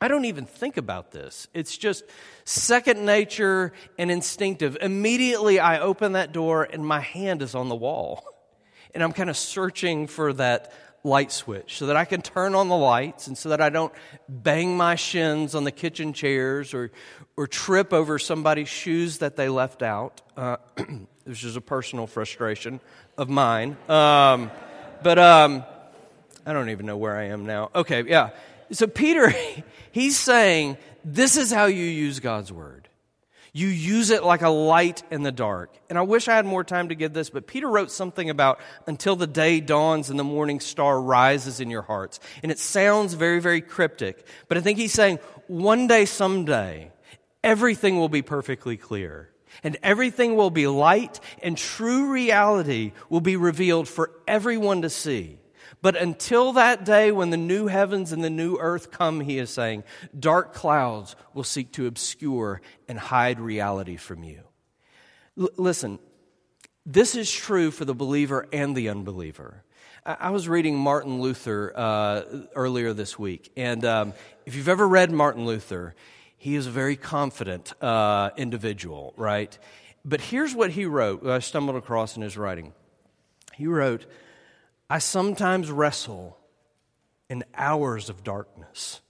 I 0.00 0.08
don't 0.08 0.26
even 0.26 0.44
think 0.44 0.76
about 0.76 1.10
this. 1.10 1.48
It's 1.54 1.76
just 1.76 2.04
second 2.44 3.04
nature 3.04 3.72
and 3.98 4.10
instinctive. 4.10 4.76
Immediately, 4.80 5.58
I 5.58 5.80
open 5.80 6.12
that 6.12 6.32
door 6.32 6.64
and 6.70 6.86
my 6.86 7.00
hand 7.00 7.42
is 7.42 7.54
on 7.54 7.68
the 7.68 7.76
wall. 7.76 8.24
And 8.94 9.02
I'm 9.04 9.12
kind 9.12 9.28
of 9.28 9.36
searching 9.36 10.06
for 10.06 10.32
that 10.34 10.72
light 11.04 11.30
switch 11.30 11.76
so 11.76 11.86
that 11.86 11.96
I 11.96 12.04
can 12.04 12.22
turn 12.22 12.54
on 12.54 12.68
the 12.68 12.76
lights 12.76 13.26
and 13.26 13.36
so 13.36 13.50
that 13.50 13.60
I 13.60 13.68
don't 13.68 13.92
bang 14.26 14.76
my 14.76 14.94
shins 14.94 15.54
on 15.54 15.64
the 15.64 15.70
kitchen 15.70 16.14
chairs 16.14 16.72
or, 16.72 16.90
or 17.36 17.46
trip 17.46 17.92
over 17.92 18.18
somebody's 18.18 18.68
shoes 18.68 19.18
that 19.18 19.36
they 19.36 19.50
left 19.50 19.82
out. 19.82 20.22
Uh, 20.36 20.56
this 21.26 21.44
is 21.44 21.56
a 21.56 21.60
personal 21.60 22.06
frustration 22.06 22.80
of 23.18 23.28
mine. 23.28 23.76
Um, 23.88 24.50
but 25.02 25.18
um, 25.18 25.64
I 26.44 26.52
don't 26.52 26.70
even 26.70 26.86
know 26.86 26.96
where 26.96 27.16
I 27.16 27.24
am 27.24 27.46
now. 27.46 27.70
Okay, 27.74 28.04
yeah. 28.06 28.30
So 28.72 28.86
Peter, 28.86 29.32
he's 29.92 30.18
saying 30.18 30.76
this 31.04 31.36
is 31.36 31.52
how 31.52 31.66
you 31.66 31.84
use 31.84 32.20
God's 32.20 32.52
word. 32.52 32.88
You 33.52 33.68
use 33.68 34.10
it 34.10 34.22
like 34.22 34.42
a 34.42 34.50
light 34.50 35.02
in 35.10 35.22
the 35.22 35.32
dark. 35.32 35.74
And 35.88 35.96
I 35.96 36.02
wish 36.02 36.28
I 36.28 36.36
had 36.36 36.44
more 36.44 36.62
time 36.62 36.90
to 36.90 36.94
give 36.94 37.14
this, 37.14 37.30
but 37.30 37.46
Peter 37.46 37.66
wrote 37.66 37.90
something 37.90 38.28
about 38.28 38.60
until 38.86 39.16
the 39.16 39.26
day 39.26 39.60
dawns 39.60 40.10
and 40.10 40.18
the 40.18 40.24
morning 40.24 40.60
star 40.60 41.00
rises 41.00 41.58
in 41.58 41.70
your 41.70 41.80
hearts. 41.80 42.20
And 42.42 42.52
it 42.52 42.58
sounds 42.58 43.14
very, 43.14 43.40
very 43.40 43.62
cryptic, 43.62 44.26
but 44.48 44.58
I 44.58 44.60
think 44.60 44.78
he's 44.78 44.92
saying 44.92 45.20
one 45.46 45.86
day, 45.86 46.04
someday, 46.04 46.92
everything 47.42 47.98
will 47.98 48.10
be 48.10 48.20
perfectly 48.20 48.76
clear. 48.76 49.30
And 49.62 49.76
everything 49.82 50.36
will 50.36 50.50
be 50.50 50.66
light, 50.66 51.20
and 51.42 51.56
true 51.56 52.10
reality 52.12 52.92
will 53.08 53.20
be 53.20 53.36
revealed 53.36 53.88
for 53.88 54.10
everyone 54.26 54.82
to 54.82 54.90
see. 54.90 55.38
But 55.82 55.96
until 55.96 56.54
that 56.54 56.84
day 56.84 57.12
when 57.12 57.30
the 57.30 57.36
new 57.36 57.66
heavens 57.66 58.12
and 58.12 58.24
the 58.24 58.30
new 58.30 58.56
earth 58.56 58.90
come, 58.90 59.20
he 59.20 59.38
is 59.38 59.50
saying, 59.50 59.84
dark 60.18 60.52
clouds 60.52 61.16
will 61.34 61.44
seek 61.44 61.72
to 61.72 61.86
obscure 61.86 62.60
and 62.88 62.98
hide 62.98 63.38
reality 63.38 63.96
from 63.96 64.24
you. 64.24 64.42
L- 65.38 65.50
listen, 65.56 65.98
this 66.84 67.14
is 67.14 67.30
true 67.30 67.70
for 67.70 67.84
the 67.84 67.94
believer 67.94 68.46
and 68.52 68.74
the 68.76 68.88
unbeliever. 68.88 69.62
I, 70.04 70.30
was 70.30 70.48
reading 70.48 70.78
Martin 70.78 71.20
Luther 71.20 71.72
uh, 71.74 72.22
earlier 72.54 72.92
this 72.92 73.18
week, 73.18 73.50
and 73.56 73.84
um, 73.84 74.12
if 74.44 74.54
you've 74.54 74.68
ever 74.68 74.86
read 74.86 75.10
Martin 75.10 75.44
Luther, 75.46 75.96
he 76.36 76.54
is 76.54 76.66
a 76.66 76.70
very 76.70 76.96
confident 76.96 77.72
uh, 77.82 78.30
individual, 78.36 79.14
right? 79.16 79.58
But 80.04 80.20
here's 80.20 80.54
what 80.54 80.70
he 80.70 80.86
wrote, 80.86 81.26
I 81.26 81.40
stumbled 81.40 81.76
across 81.76 82.16
in 82.16 82.22
his 82.22 82.36
writing. 82.36 82.72
He 83.54 83.66
wrote, 83.66 84.06
I 84.88 84.98
sometimes 84.98 85.70
wrestle 85.70 86.38
in 87.28 87.44
hours 87.54 88.08
of 88.08 88.22
darkness. 88.22 89.00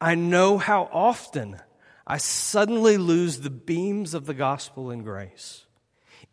I 0.00 0.14
know 0.14 0.58
how 0.58 0.88
often 0.92 1.60
I 2.06 2.18
suddenly 2.18 2.96
lose 2.96 3.40
the 3.40 3.50
beams 3.50 4.14
of 4.14 4.26
the 4.26 4.34
gospel 4.34 4.90
and 4.90 5.02
grace. 5.02 5.66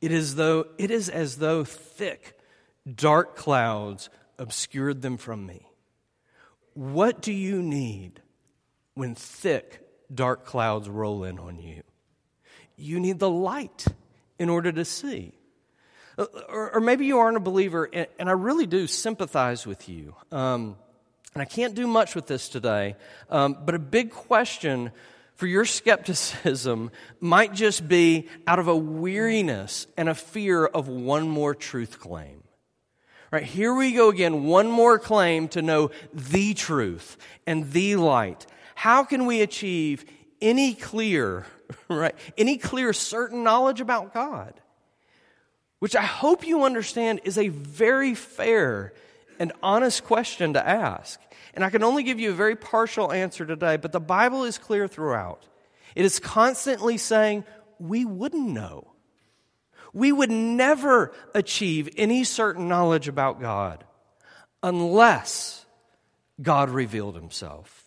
It 0.02 0.12
is, 0.12 0.36
though, 0.36 0.68
it 0.78 0.92
is 0.92 1.10
as 1.10 1.38
though 1.38 1.64
thick, 1.64 2.38
dark 2.94 3.36
clouds 3.36 4.10
obscured 4.38 5.02
them 5.02 5.18
from 5.18 5.46
me. 5.46 5.68
What 6.74 7.22
do 7.22 7.34
you 7.34 7.64
need 7.64 8.22
when 8.94 9.16
thick, 9.16 9.85
dark 10.14 10.46
clouds 10.46 10.90
roll 10.90 11.24
in 11.24 11.40
on 11.40 11.60
you? 11.60 11.84
You 12.76 13.00
need 13.00 13.20
the 13.20 13.30
light 13.30 13.86
in 14.38 14.50
order 14.50 14.72
to 14.72 14.86
see. 14.86 15.34
Or, 16.18 16.76
or 16.76 16.82
maybe 16.82 17.06
you 17.06 17.20
aren't 17.20 17.38
a 17.38 17.42
believer, 17.42 17.90
and, 17.92 18.08
and 18.18 18.30
I 18.30 18.34
really 18.34 18.66
do 18.66 18.88
sympathize 18.88 19.68
with 19.68 19.90
you. 19.90 20.16
Um, 20.32 20.78
and 21.34 21.42
I 21.42 21.46
can't 21.46 21.76
do 21.76 21.88
much 21.88 22.16
with 22.16 22.28
this 22.28 22.48
today, 22.48 22.96
um, 23.30 23.58
but 23.66 23.76
a 23.76 23.80
big 23.80 24.12
question 24.12 24.92
for 25.36 25.48
your 25.48 25.66
skepticism 25.66 26.92
might 27.20 27.54
just 27.54 27.88
be 27.88 28.30
out 28.48 28.60
of 28.60 28.70
a 28.70 28.76
weariness 28.76 29.88
and 29.98 30.08
a 30.08 30.16
fear 30.16 30.66
of 30.66 30.88
one 30.88 31.28
more 31.28 31.54
truth 31.54 32.00
claim. 32.00 32.44
Right, 33.32 33.44
here 33.44 33.74
we 33.74 33.92
go 33.92 34.10
again, 34.10 34.46
one 34.46 34.72
more 34.72 34.98
claim 34.98 35.50
to 35.50 35.62
know 35.62 35.92
the 36.14 36.54
truth 36.54 37.18
and 37.46 37.70
the 37.74 37.98
light. 37.98 38.46
How 38.76 39.04
can 39.04 39.26
we 39.26 39.42
achieve 39.42 40.06
any 40.40 40.76
clear, 40.76 41.48
right, 41.90 42.16
any 42.38 42.58
clear 42.58 42.94
certain 42.94 43.44
knowledge 43.44 43.82
about 43.82 44.14
God? 44.14 44.62
which 45.86 45.96
I 45.96 46.02
hope 46.02 46.48
you 46.48 46.64
understand 46.64 47.22
is 47.26 47.38
a 47.38 47.50
very 47.50 48.16
fair 48.16 48.92
and 49.38 49.52
honest 49.62 50.04
question 50.04 50.54
to 50.54 50.68
ask. 50.68 51.20
And 51.54 51.64
I 51.64 51.70
can 51.70 51.84
only 51.84 52.02
give 52.02 52.20
you 52.20 52.32
a 52.32 52.34
very 52.34 52.56
partial 52.56 53.12
answer 53.12 53.46
today, 53.46 53.78
but 53.78 53.92
the 53.92 54.00
Bible 54.00 54.46
is 54.46 54.58
clear 54.58 54.88
throughout. 54.88 55.44
It 55.96 56.04
is 56.04 56.18
constantly 56.20 56.98
saying, 56.98 57.44
we 57.78 58.04
wouldn't 58.04 58.50
know. 58.50 58.94
We 59.94 60.12
would 60.12 60.32
never 60.32 61.14
achieve 61.36 61.90
any 61.98 62.24
certain 62.24 62.68
knowledge 62.68 63.08
about 63.08 63.40
God 63.40 63.84
unless 64.64 65.68
God 66.42 66.72
revealed 66.72 67.16
himself, 67.16 67.85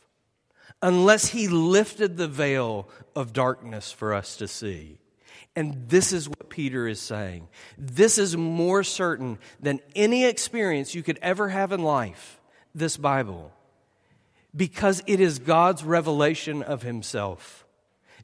unless 0.83 1.29
he 1.29 1.49
lifted 1.49 2.17
the 2.17 2.29
veil 2.29 2.89
of 3.17 3.33
darkness 3.33 3.93
for 3.93 4.15
us 4.15 4.37
to 4.37 4.49
see. 4.49 4.99
And 5.57 5.89
this 5.89 6.13
is 6.13 6.29
what 6.29 6.51
Peter 6.51 6.87
is 6.87 7.01
saying. 7.01 7.49
This 7.77 8.17
is 8.17 8.37
more 8.37 8.85
certain 8.85 9.39
than 9.61 9.81
any 9.97 10.25
experience 10.25 10.95
you 10.95 11.03
could 11.03 11.19
ever 11.21 11.49
have 11.49 11.73
in 11.73 11.83
life, 11.83 12.41
this 12.75 12.97
Bible, 12.97 13.53
because 14.55 15.03
it 15.07 15.21
is 15.21 15.41
God's 15.41 15.83
revelation 15.83 16.63
of 16.63 16.83
Himself. 16.83 17.67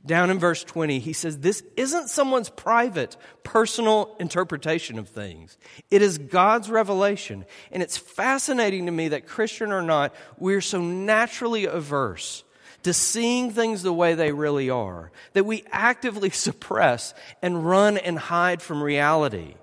Down 0.07 0.29
in 0.29 0.39
verse 0.39 0.63
20, 0.63 0.99
he 0.99 1.15
says, 1.15 1.39
This 1.39 1.63
isn't 1.77 2.11
someone's 2.11 2.51
private, 2.51 3.17
personal 3.43 4.15
interpretation 4.21 4.99
of 4.99 5.09
things. 5.09 5.57
It 5.91 6.03
is 6.03 6.19
God's 6.19 6.69
revelation. 6.69 7.47
And 7.73 7.83
it's 7.83 7.97
fascinating 7.97 8.85
to 8.87 8.93
me 8.93 9.09
that, 9.09 9.27
Christian 9.27 9.73
or 9.73 9.81
not, 9.81 10.15
we're 10.39 10.61
so 10.61 10.83
naturally 10.83 11.65
averse 11.65 12.45
to 12.83 12.93
seeing 12.93 13.51
things 13.51 13.83
the 13.83 13.95
way 13.95 14.15
they 14.15 14.33
really 14.33 14.69
are, 14.69 15.11
that 15.33 15.47
we 15.47 15.65
actively 15.73 16.31
suppress 16.31 17.15
and 17.41 17.67
run 17.67 17.97
and 17.97 18.19
hide 18.19 18.61
from 18.61 18.83
reality. 18.83 19.55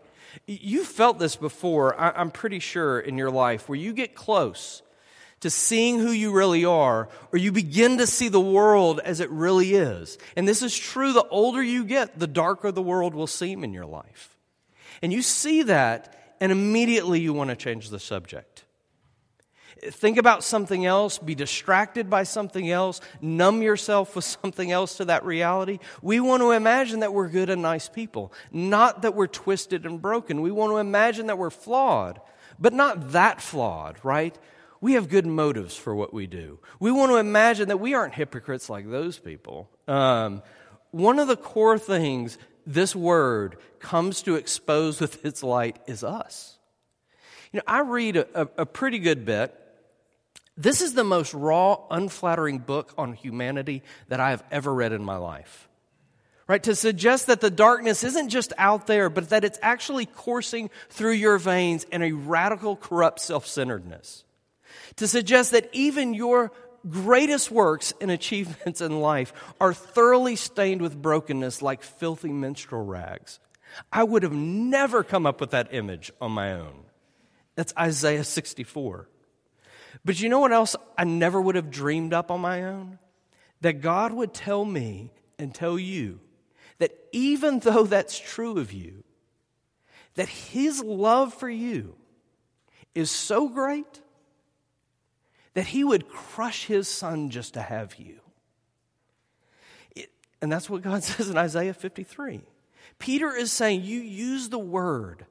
You 0.48 0.84
felt 0.84 1.20
this 1.20 1.36
before, 1.36 1.98
I'm 2.00 2.32
pretty 2.32 2.60
sure, 2.60 3.00
in 3.00 3.18
your 3.18 3.30
life, 3.30 3.70
where 3.70 3.78
you 3.78 3.94
get 3.94 4.16
close 4.16 4.82
to 5.42 5.50
seeing 5.50 6.00
who 6.00 6.12
you 6.12 6.32
really 6.32 6.66
are, 6.66 7.10
or 7.32 7.38
you 7.38 7.52
begin 7.52 7.98
to 7.98 8.08
see 8.08 8.30
the 8.30 8.40
world 8.40 9.00
as 9.04 9.20
it 9.20 9.30
really 9.30 9.74
is. 9.74 10.18
And 10.36 10.48
this 10.48 10.62
is 10.62 10.78
true 10.78 11.14
the 11.14 11.28
older 11.28 11.62
you 11.62 11.84
get, 11.84 12.18
the 12.18 12.28
darker 12.28 12.72
the 12.72 12.82
world 12.82 13.14
will 13.14 13.28
seem 13.28 13.64
in 13.64 13.74
your 13.74 13.86
life. 13.86 14.38
And 15.02 15.12
you 15.12 15.22
see 15.22 15.64
that, 15.64 16.36
and 16.40 16.52
immediately 16.52 17.20
you 17.20 17.34
want 17.34 17.50
to 17.50 17.56
change 17.56 17.90
the 17.90 18.00
subject 18.00 18.66
think 19.90 20.18
about 20.18 20.44
something 20.44 20.86
else, 20.86 21.18
be 21.18 21.36
distracted 21.36 22.10
by 22.10 22.24
something 22.24 22.70
else, 22.70 23.02
numb 23.22 23.62
yourself 23.62 24.16
with 24.16 24.26
something 24.42 24.72
else 24.72 24.98
to 24.98 25.06
that 25.06 25.26
reality. 25.26 25.80
We 26.02 26.20
want 26.20 26.42
to 26.42 26.52
imagine 26.52 27.00
that 27.00 27.14
we're 27.14 27.30
good 27.30 27.50
and 27.50 27.62
nice 27.62 27.90
people, 27.90 28.32
not 28.52 29.02
that 29.02 29.16
we're 29.16 29.28
twisted 29.28 29.86
and 29.86 30.02
broken. 30.02 30.42
We 30.42 30.52
want 30.52 30.72
to 30.72 30.78
imagine 30.78 31.28
that 31.28 31.38
we're 31.38 31.50
flawed, 31.50 32.22
but 32.60 32.74
not 32.74 33.12
that 33.12 33.42
flawed, 33.42 33.98
right? 34.04 34.38
We 34.82 34.94
have 34.94 35.10
good 35.10 35.26
motives 35.26 35.76
for 35.78 35.96
what 35.96 36.14
we 36.14 36.28
do. 36.28 36.60
We 36.80 36.92
want 36.92 37.12
to 37.12 37.18
imagine 37.18 37.70
that 37.70 37.80
we 37.80 37.94
aren't 37.94 38.16
hypocrites 38.16 38.70
like 38.70 38.90
those 38.90 39.20
people. 39.20 39.70
Um, 39.88 40.42
one 40.90 41.20
of 41.20 41.28
the 41.28 41.38
core 41.38 41.78
things 41.78 42.38
this 42.66 42.96
word 42.96 43.58
comes 43.80 44.24
to 44.24 44.36
expose 44.36 45.00
with 45.00 45.24
its 45.24 45.44
light 45.44 45.78
is 45.88 46.04
us. 46.04 46.58
You 47.52 47.58
know, 47.58 47.64
I 47.68 47.82
read 47.82 48.18
a, 48.18 48.42
a, 48.42 48.48
a 48.60 48.66
pretty 48.66 49.00
good 49.00 49.24
bit 49.26 49.56
this 50.58 50.82
is 50.82 50.94
the 50.94 51.04
most 51.04 51.34
raw, 51.34 51.78
unflattering 51.90 52.60
book 52.60 52.94
on 52.98 53.14
humanity 53.14 53.84
that 54.10 54.20
I 54.20 54.32
have 54.32 54.44
ever 54.52 54.74
read 54.74 54.92
in 54.92 55.04
my 55.04 55.18
life. 55.18 55.68
Right? 56.48 56.62
To 56.64 56.76
suggest 56.76 57.28
that 57.28 57.40
the 57.40 57.50
darkness 57.50 58.04
isn't 58.04 58.30
just 58.30 58.52
out 58.58 58.86
there, 58.86 59.10
but 59.10 59.30
that 59.30 59.46
it's 59.46 59.60
actually 59.62 60.06
coursing 60.06 60.70
through 60.90 61.14
your 61.14 61.38
veins 61.38 61.86
in 61.86 62.02
a 62.04 62.12
radical, 62.12 62.76
corrupt 62.76 63.22
self 63.22 63.48
centeredness. 63.48 64.26
To 64.98 65.08
suggest 65.08 65.52
that 65.52 65.70
even 65.74 66.14
your 66.14 66.52
greatest 66.90 67.52
works 67.52 67.94
and 68.02 68.12
achievements 68.12 68.82
in 68.82 69.00
life 69.00 69.34
are 69.60 69.74
thoroughly 69.74 70.36
stained 70.36 70.82
with 70.82 71.02
brokenness 71.02 71.62
like 71.62 71.84
filthy 71.84 72.32
menstrual 72.32 72.84
rags. 72.84 73.40
I 73.92 74.04
would 74.04 74.24
have 74.24 74.34
never 74.34 75.04
come 75.04 75.26
up 75.26 75.40
with 75.40 75.52
that 75.52 75.74
image 75.74 76.12
on 76.20 76.32
my 76.32 76.54
own. 76.54 76.84
That's 77.56 77.74
Isaiah 77.78 78.24
64. 78.24 79.08
But 80.04 80.20
you 80.20 80.30
know 80.30 80.40
what 80.40 80.52
else 80.52 80.76
I 80.98 81.04
never 81.04 81.42
would 81.42 81.56
have 81.56 81.72
dreamed 81.72 82.14
up 82.14 82.32
on 82.32 82.42
my 82.42 82.64
own? 82.64 83.00
That 83.62 83.82
God 83.82 84.14
would 84.14 84.34
tell 84.34 84.66
me 84.66 85.12
and 85.38 85.54
tell 85.54 85.78
you 85.78 86.20
that 86.80 86.92
even 87.12 87.60
though 87.60 87.84
that's 87.84 88.18
true 88.18 88.58
of 88.58 88.74
you, 88.74 89.04
that 90.16 90.28
His 90.28 90.82
love 90.82 91.34
for 91.34 91.50
you 91.50 91.96
is 92.96 93.12
so 93.12 93.48
great 93.48 94.02
that 95.54 95.68
He 95.68 95.84
would 95.84 96.10
crush 96.10 96.66
His 96.66 96.88
Son 96.88 97.30
just 97.30 97.54
to 97.56 97.62
have 97.62 97.96
you. 97.96 98.20
It, 99.96 100.10
and 100.42 100.52
that's 100.52 100.70
what 100.70 100.82
God 100.82 101.04
says 101.04 101.30
in 101.30 101.38
Isaiah 101.38 101.74
53. 101.74 102.42
Peter 103.00 103.36
is 103.36 103.52
saying, 103.52 103.84
You 103.84 104.00
use 104.00 104.50
the 104.50 104.60
word 104.60 105.26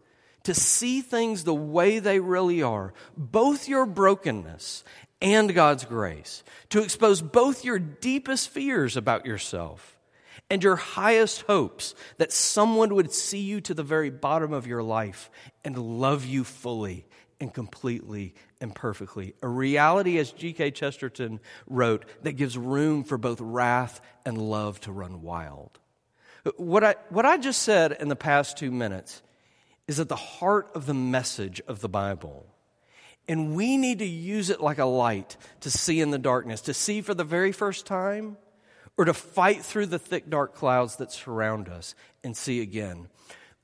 to 0.45 0.55
see 0.55 1.01
things 1.01 1.45
the 1.45 1.55
way 1.55 1.99
they 1.99 2.19
really 2.19 2.63
are, 2.63 2.95
both 3.17 3.69
your 3.69 3.87
brokenness 3.87 4.85
and 5.21 5.55
God's 5.55 5.85
grace, 5.85 6.43
to 6.71 6.83
expose 6.83 7.21
both 7.21 7.65
your 7.65 7.79
deepest 7.79 8.49
fears 8.49 8.97
about 8.97 9.27
yourself 9.27 9.99
and 10.49 10.65
your 10.65 10.77
highest 10.77 11.43
hopes 11.43 11.95
that 12.19 12.33
someone 12.33 12.95
would 12.95 13.13
see 13.13 13.39
you 13.39 13.61
to 13.61 13.75
the 13.75 13.83
very 13.83 14.11
bottom 14.11 14.53
of 14.53 14.67
your 14.67 14.83
life 14.83 15.31
and 15.65 15.79
love 15.79 16.25
you 16.25 16.43
fully 16.43 17.07
and 17.41 17.53
completely 17.53 18.35
and 18.61 18.75
perfectly. 18.75 19.35
A 19.43 19.49
reality, 19.49 20.19
as 20.19 20.31
G.K. 20.33 20.73
Chesterton 20.73 21.41
wrote, 21.67 22.05
that 22.23 22.33
gives 22.33 22.57
room 22.57 23.03
for 23.03 23.19
both 23.19 23.41
wrath 23.41 24.01
and 24.27 24.37
love 24.37 24.81
to 24.83 24.93
run 24.93 25.23
wild. 25.23 25.79
What 26.57 26.85
I, 26.85 26.95
what 27.09 27.27
I 27.27 27.39
just 27.39 27.63
said 27.63 27.97
in 27.99 28.09
the 28.09 28.17
past 28.17 28.59
two 28.59 28.71
minutes 28.71 29.23
is 29.89 29.99
at 30.01 30.09
the 30.09 30.17
heart 30.17 30.71
of 30.75 30.87
the 30.87 30.95
message 30.95 31.61
of 31.67 31.81
the 31.81 31.89
Bible. 31.89 32.47
And 33.29 33.55
we 33.55 33.77
need 33.77 34.01
to 34.01 34.07
use 34.07 34.51
it 34.51 34.61
like 34.61 34.79
a 34.79 34.85
light 34.85 35.37
to 35.61 35.71
see 35.71 36.01
in 36.01 36.11
the 36.11 36.19
darkness, 36.19 36.63
to 36.63 36.75
see 36.75 37.01
for 37.01 37.15
the 37.15 37.25
very 37.25 37.53
first 37.53 37.87
time, 37.87 38.37
or 38.97 39.05
to 39.05 39.15
fight 39.15 39.63
through 39.65 39.87
the 39.87 39.99
thick, 39.99 40.29
dark 40.29 40.55
clouds 40.55 40.97
that 40.97 41.13
surround 41.13 41.69
us 41.69 41.95
and 42.25 42.37
see 42.37 42.61
again. 42.61 43.09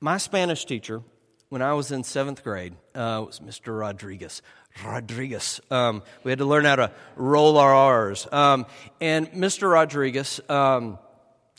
My 0.01 0.19
Spanish 0.19 0.65
teacher, 0.65 1.03
when 1.49 1.63
I 1.63 1.75
was 1.75 1.93
in 1.93 2.05
seventh 2.05 2.43
grade, 2.43 2.75
uh, 2.95 3.23
it 3.23 3.27
was 3.27 3.41
Mr. 3.41 3.79
Rodriguez. 3.79 4.43
Rodriguez. 4.85 5.61
Um, 5.71 6.03
we 6.25 6.31
had 6.31 6.39
to 6.39 6.45
learn 6.45 6.65
how 6.65 6.77
to 6.77 6.93
roll 7.15 7.59
our 7.59 7.75
R's. 7.75 8.27
Um, 8.31 8.67
and 9.01 9.31
Mr. 9.33 9.71
Rodriguez, 9.71 10.41
um, 10.49 10.99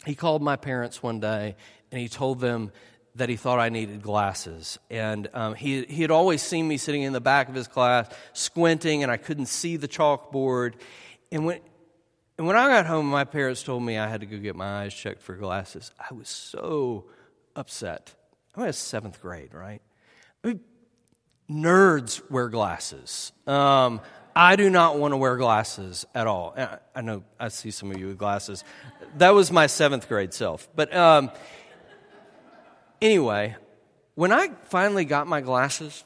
he 0.06 0.14
called 0.16 0.42
my 0.42 0.56
parents 0.56 1.02
one 1.02 1.20
day 1.20 1.56
and 1.92 2.02
he 2.02 2.08
told 2.10 2.40
them 2.40 2.72
that 3.16 3.30
he 3.30 3.36
thought 3.36 3.60
I 3.60 3.70
needed 3.70 4.04
glasses. 4.04 4.78
And 4.90 5.28
um, 5.34 5.56
he, 5.56 5.84
he 5.86 6.02
had 6.02 6.12
always 6.12 6.42
seen 6.42 6.68
me 6.68 6.78
sitting 6.78 7.02
in 7.02 7.14
the 7.14 7.22
back 7.22 7.50
of 7.50 7.56
his 7.56 7.68
class, 7.68 8.08
squinting, 8.34 9.02
and 9.02 9.12
I 9.12 9.18
couldn't 9.18 9.48
see 9.48 9.78
the 9.78 9.88
chalkboard. 9.88 10.74
And 11.32 11.46
when, 11.46 11.60
and 12.38 12.46
when 12.46 12.56
I 12.56 12.68
got 12.68 12.86
home, 12.86 13.08
my 13.08 13.24
parents 13.24 13.64
told 13.64 13.82
me 13.82 13.98
I 13.98 14.08
had 14.08 14.22
to 14.22 14.28
go 14.28 14.38
get 14.38 14.56
my 14.56 14.84
eyes 14.84 14.94
checked 14.94 15.24
for 15.24 15.36
glasses. 15.36 15.92
I 16.00 16.14
was 16.14 16.30
so 16.30 17.06
upset. 17.56 18.14
I 18.58 18.68
was 18.68 18.78
seventh 18.78 19.22
grade, 19.22 19.54
right? 19.54 19.82
I 20.44 20.48
mean, 20.48 20.60
nerds 21.50 22.22
wear 22.30 22.50
glasses. 22.50 23.32
Um, 23.46 24.02
I 24.36 24.56
do 24.56 24.70
not 24.70 25.00
want 25.00 25.14
to 25.14 25.18
wear 25.18 25.38
glasses 25.38 26.06
at 26.14 26.28
all. 26.28 26.56
I 26.96 27.02
know 27.02 27.24
I 27.40 27.48
see 27.48 27.72
some 27.72 27.92
of 27.92 27.98
you 28.00 28.08
with 28.08 28.18
glasses. 28.18 28.64
That 29.18 29.34
was 29.34 29.52
my 29.52 29.68
seventh 29.68 30.08
grade 30.08 30.34
self. 30.34 30.68
But 30.76 30.96
um, 30.96 31.32
Anyway, 33.02 33.56
when 34.16 34.32
I 34.32 34.50
finally 34.66 35.06
got 35.06 35.28
my 35.28 35.42
glasses, 35.42 36.04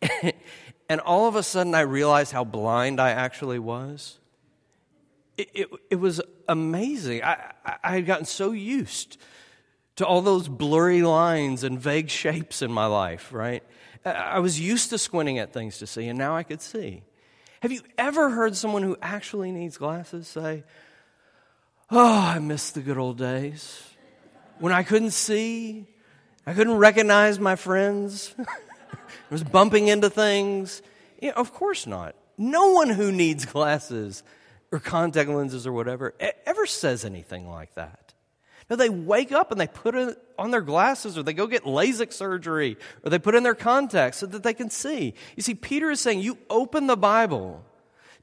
and 0.88 1.00
all 1.02 1.28
of 1.28 1.36
a 1.36 1.42
sudden 1.42 1.74
I 1.74 1.80
realized 1.80 2.32
how 2.32 2.44
blind 2.44 3.00
I 3.00 3.10
actually 3.10 3.58
was, 3.58 4.18
it, 5.36 5.50
it, 5.52 5.68
it 5.90 5.96
was 5.96 6.20
amazing. 6.48 7.22
I, 7.22 7.52
I 7.84 7.94
had 7.94 8.06
gotten 8.06 8.24
so 8.24 8.52
used 8.52 9.18
to 9.98 10.06
all 10.06 10.22
those 10.22 10.48
blurry 10.48 11.02
lines 11.02 11.62
and 11.62 11.78
vague 11.78 12.10
shapes 12.10 12.62
in 12.62 12.72
my 12.72 12.86
life, 12.86 13.32
right? 13.32 13.62
I 14.04 14.38
was 14.38 14.58
used 14.58 14.90
to 14.90 14.98
squinting 14.98 15.38
at 15.38 15.52
things 15.52 15.78
to 15.78 15.86
see, 15.86 16.08
and 16.08 16.18
now 16.18 16.36
I 16.36 16.42
could 16.42 16.62
see. 16.62 17.02
Have 17.60 17.72
you 17.72 17.82
ever 17.96 18.30
heard 18.30 18.56
someone 18.56 18.82
who 18.82 18.96
actually 19.02 19.52
needs 19.52 19.76
glasses 19.76 20.26
say, 20.26 20.64
Oh, 21.90 22.20
I 22.20 22.38
miss 22.38 22.70
the 22.70 22.80
good 22.80 22.98
old 22.98 23.18
days? 23.18 23.88
when 24.58 24.72
I 24.72 24.82
couldn't 24.82 25.12
see, 25.12 25.86
I 26.46 26.54
couldn't 26.54 26.76
recognize 26.76 27.38
my 27.38 27.56
friends, 27.56 28.34
I 28.38 28.96
was 29.30 29.44
bumping 29.44 29.88
into 29.88 30.10
things. 30.10 30.82
Yeah, 31.20 31.32
of 31.36 31.52
course 31.52 31.86
not. 31.86 32.14
No 32.36 32.70
one 32.72 32.88
who 32.88 33.10
needs 33.12 33.44
glasses 33.44 34.22
or 34.70 34.78
contact 34.78 35.28
lenses 35.28 35.66
or 35.66 35.72
whatever 35.72 36.14
ever 36.46 36.66
says 36.66 37.04
anything 37.04 37.48
like 37.48 37.74
that. 37.74 38.07
No, 38.70 38.76
they 38.76 38.90
wake 38.90 39.32
up 39.32 39.50
and 39.50 39.60
they 39.60 39.66
put 39.66 39.94
it 39.94 40.18
on 40.38 40.50
their 40.50 40.60
glasses 40.60 41.16
or 41.16 41.22
they 41.22 41.32
go 41.32 41.46
get 41.46 41.64
LASIK 41.64 42.12
surgery 42.12 42.76
or 43.02 43.10
they 43.10 43.18
put 43.18 43.34
in 43.34 43.42
their 43.42 43.54
contacts 43.54 44.18
so 44.18 44.26
that 44.26 44.42
they 44.42 44.54
can 44.54 44.68
see. 44.68 45.14
You 45.36 45.42
see, 45.42 45.54
Peter 45.54 45.90
is 45.90 46.00
saying 46.00 46.20
you 46.20 46.36
open 46.50 46.86
the 46.86 46.96
Bible 46.96 47.64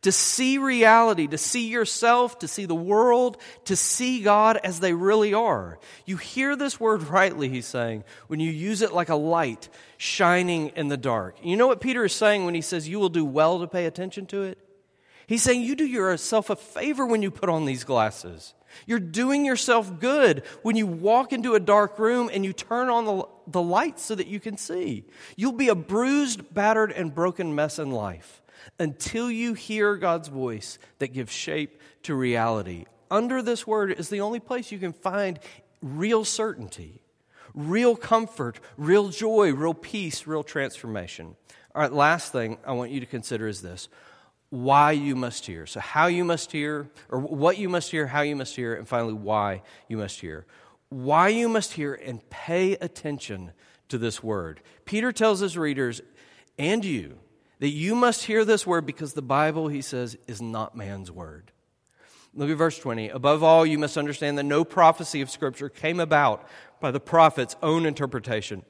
to 0.06 0.12
see 0.12 0.60
reality, 0.60 1.26
to 1.26 1.38
see 1.38 1.68
yourself, 1.68 2.38
to 2.38 2.48
see 2.48 2.66
the 2.66 2.76
world, 2.76 3.38
to 3.64 3.76
see 3.76 4.22
God 4.22 4.60
as 4.64 4.80
they 4.80 4.94
really 4.94 5.34
are. 5.34 5.80
You 6.06 6.18
hear 6.18 6.56
this 6.56 6.80
word 6.80 7.02
rightly, 7.02 7.50
he's 7.50 7.66
saying, 7.66 8.04
when 8.28 8.40
you 8.40 8.52
use 8.52 8.84
it 8.84 8.94
like 8.94 9.10
a 9.10 9.16
light 9.16 9.68
shining 9.98 10.68
in 10.76 10.90
the 10.90 10.98
dark. 10.98 11.38
You 11.42 11.58
know 11.58 11.66
what 11.66 11.82
Peter 11.82 12.06
is 12.06 12.14
saying 12.14 12.46
when 12.46 12.54
he 12.54 12.62
says 12.62 12.88
you 12.88 13.00
will 13.00 13.10
do 13.10 13.26
well 13.26 13.60
to 13.62 13.68
pay 13.68 13.88
attention 13.88 14.28
to 14.28 14.44
it? 14.44 14.60
He's 15.26 15.42
saying 15.42 15.64
you 15.64 15.76
do 15.76 15.88
yourself 15.88 16.52
a 16.52 16.56
favor 16.56 17.08
when 17.08 17.24
you 17.24 17.32
put 17.32 17.50
on 17.50 17.66
these 17.66 17.84
glasses. 17.84 18.54
You're 18.86 19.00
doing 19.00 19.46
yourself 19.46 20.00
good 20.00 20.44
when 20.62 20.76
you 20.76 20.88
walk 20.88 21.34
into 21.34 21.56
a 21.56 21.60
dark 21.60 22.00
room 22.00 22.30
and 22.32 22.46
you 22.46 22.54
turn 22.54 22.90
on 22.90 23.06
the, 23.06 23.28
the 23.48 23.62
light 23.62 24.00
so 24.00 24.16
that 24.16 24.28
you 24.28 24.40
can 24.40 24.58
see. 24.58 25.06
You'll 25.36 25.52
be 25.52 25.70
a 25.70 25.76
bruised, 25.76 26.54
battered, 26.54 26.92
and 26.92 27.14
broken 27.14 27.56
mess 27.56 27.80
in 27.80 27.92
life 27.92 28.42
until 28.80 29.30
you 29.30 29.54
hear 29.54 29.96
God's 29.96 30.28
voice 30.28 30.80
that 31.00 31.14
gives 31.14 31.32
shape 31.32 31.82
to 32.04 32.16
reality. 32.16 32.86
Under 33.10 33.42
this 33.42 33.68
word 33.68 33.92
is 33.92 34.10
the 34.10 34.22
only 34.22 34.40
place 34.40 34.72
you 34.72 34.80
can 34.80 34.94
find 34.94 35.40
real 35.82 36.26
certainty, 36.26 37.02
real 37.54 37.96
comfort, 37.96 38.60
real 38.78 39.10
joy, 39.10 39.54
real 39.54 39.74
peace, 39.74 40.26
real 40.26 40.44
transformation. 40.44 41.36
All 41.74 41.82
right, 41.82 41.94
last 41.94 42.32
thing 42.32 42.58
I 42.66 42.72
want 42.72 42.92
you 42.92 43.00
to 43.00 43.06
consider 43.06 43.48
is 43.48 43.62
this 43.62 43.90
why 44.56 44.92
you 44.92 45.16
must 45.16 45.46
hear. 45.46 45.66
So, 45.66 45.80
how 45.80 46.08
you 46.08 46.24
must 46.24 46.52
hear, 46.52 46.90
or 47.10 47.20
what 47.20 47.58
you 47.58 47.70
must 47.70 47.92
hear, 47.92 48.08
how 48.08 48.22
you 48.22 48.36
must 48.36 48.56
hear, 48.56 48.74
and 48.74 48.88
finally, 48.88 49.14
why 49.14 49.62
you 49.88 49.98
must 49.98 50.20
hear. 50.22 50.46
Why 50.90 51.28
you 51.30 51.50
must 51.50 51.74
hear 51.74 51.94
and 51.94 52.28
pay 52.30 52.74
attention 52.74 53.52
to 53.90 53.98
this 53.98 54.24
word. 54.24 54.62
Peter 54.86 55.12
tells 55.12 55.40
his 55.40 55.58
readers 55.58 56.02
and 56.58 56.86
you 56.86 57.18
that 57.60 57.70
you 57.70 57.96
must 57.96 58.26
hear 58.26 58.46
this 58.46 58.66
word 58.66 58.86
because 58.86 59.14
the 59.14 59.22
Bible, 59.22 59.68
he 59.68 59.82
says, 59.82 60.18
is 60.28 60.42
not 60.42 60.76
man's 60.76 61.12
word. 61.12 61.52
Look 62.34 62.50
at 62.50 62.58
verse 62.58 62.78
20. 62.78 63.10
Above 63.10 63.44
all, 63.44 63.66
you 63.66 63.78
must 63.78 63.98
understand 63.98 64.38
that 64.38 64.44
no 64.44 64.66
prophecy 64.66 65.22
of 65.22 65.30
Scripture 65.30 65.70
came 65.70 66.00
about 66.00 66.48
by 66.82 66.92
the 66.92 67.00
prophet's 67.00 67.56
own 67.64 67.86
interpretation. 67.86 68.64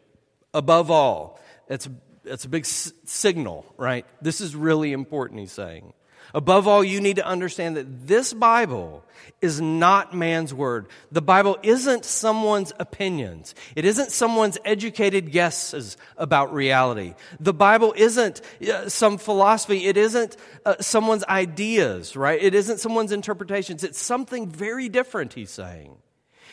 Above 0.54 0.92
all, 0.92 1.40
it's, 1.68 1.90
it's 2.26 2.46
a 2.46 2.50
big 2.50 2.64
s- 2.64 2.94
signal, 3.06 3.66
right? 3.78 4.06
This 4.22 4.42
is 4.42 4.56
really 4.56 4.94
important, 4.94 5.40
he's 5.40 5.52
saying. 5.52 5.94
Above 6.34 6.68
all, 6.68 6.84
you 6.84 7.00
need 7.00 7.16
to 7.16 7.26
understand 7.26 7.78
that 7.78 8.08
this 8.08 8.34
Bible 8.34 9.06
is 9.42 9.62
not 9.62 10.14
man's 10.14 10.54
word. 10.54 10.88
The 11.12 11.22
Bible 11.22 11.58
isn't 11.64 12.04
someone's 12.04 12.74
opinions. 12.78 13.56
It 13.76 13.86
isn't 13.86 14.12
someone's 14.12 14.58
educated 14.66 15.32
guesses 15.32 15.96
about 16.18 16.54
reality. 16.54 17.14
The 17.40 17.54
Bible 17.54 17.94
isn't 17.96 18.42
uh, 18.68 18.90
some 18.90 19.18
philosophy. 19.18 19.86
It 19.86 19.96
isn't 19.96 20.36
uh, 20.66 20.76
someone's 20.82 21.24
ideas, 21.24 22.18
right? 22.18 22.42
It 22.42 22.54
isn't 22.54 22.80
someone's 22.80 23.14
interpretations. 23.14 23.84
It's 23.84 24.02
something 24.02 24.50
very 24.50 24.90
different, 24.90 25.34
he's 25.34 25.52
saying. 25.52 25.96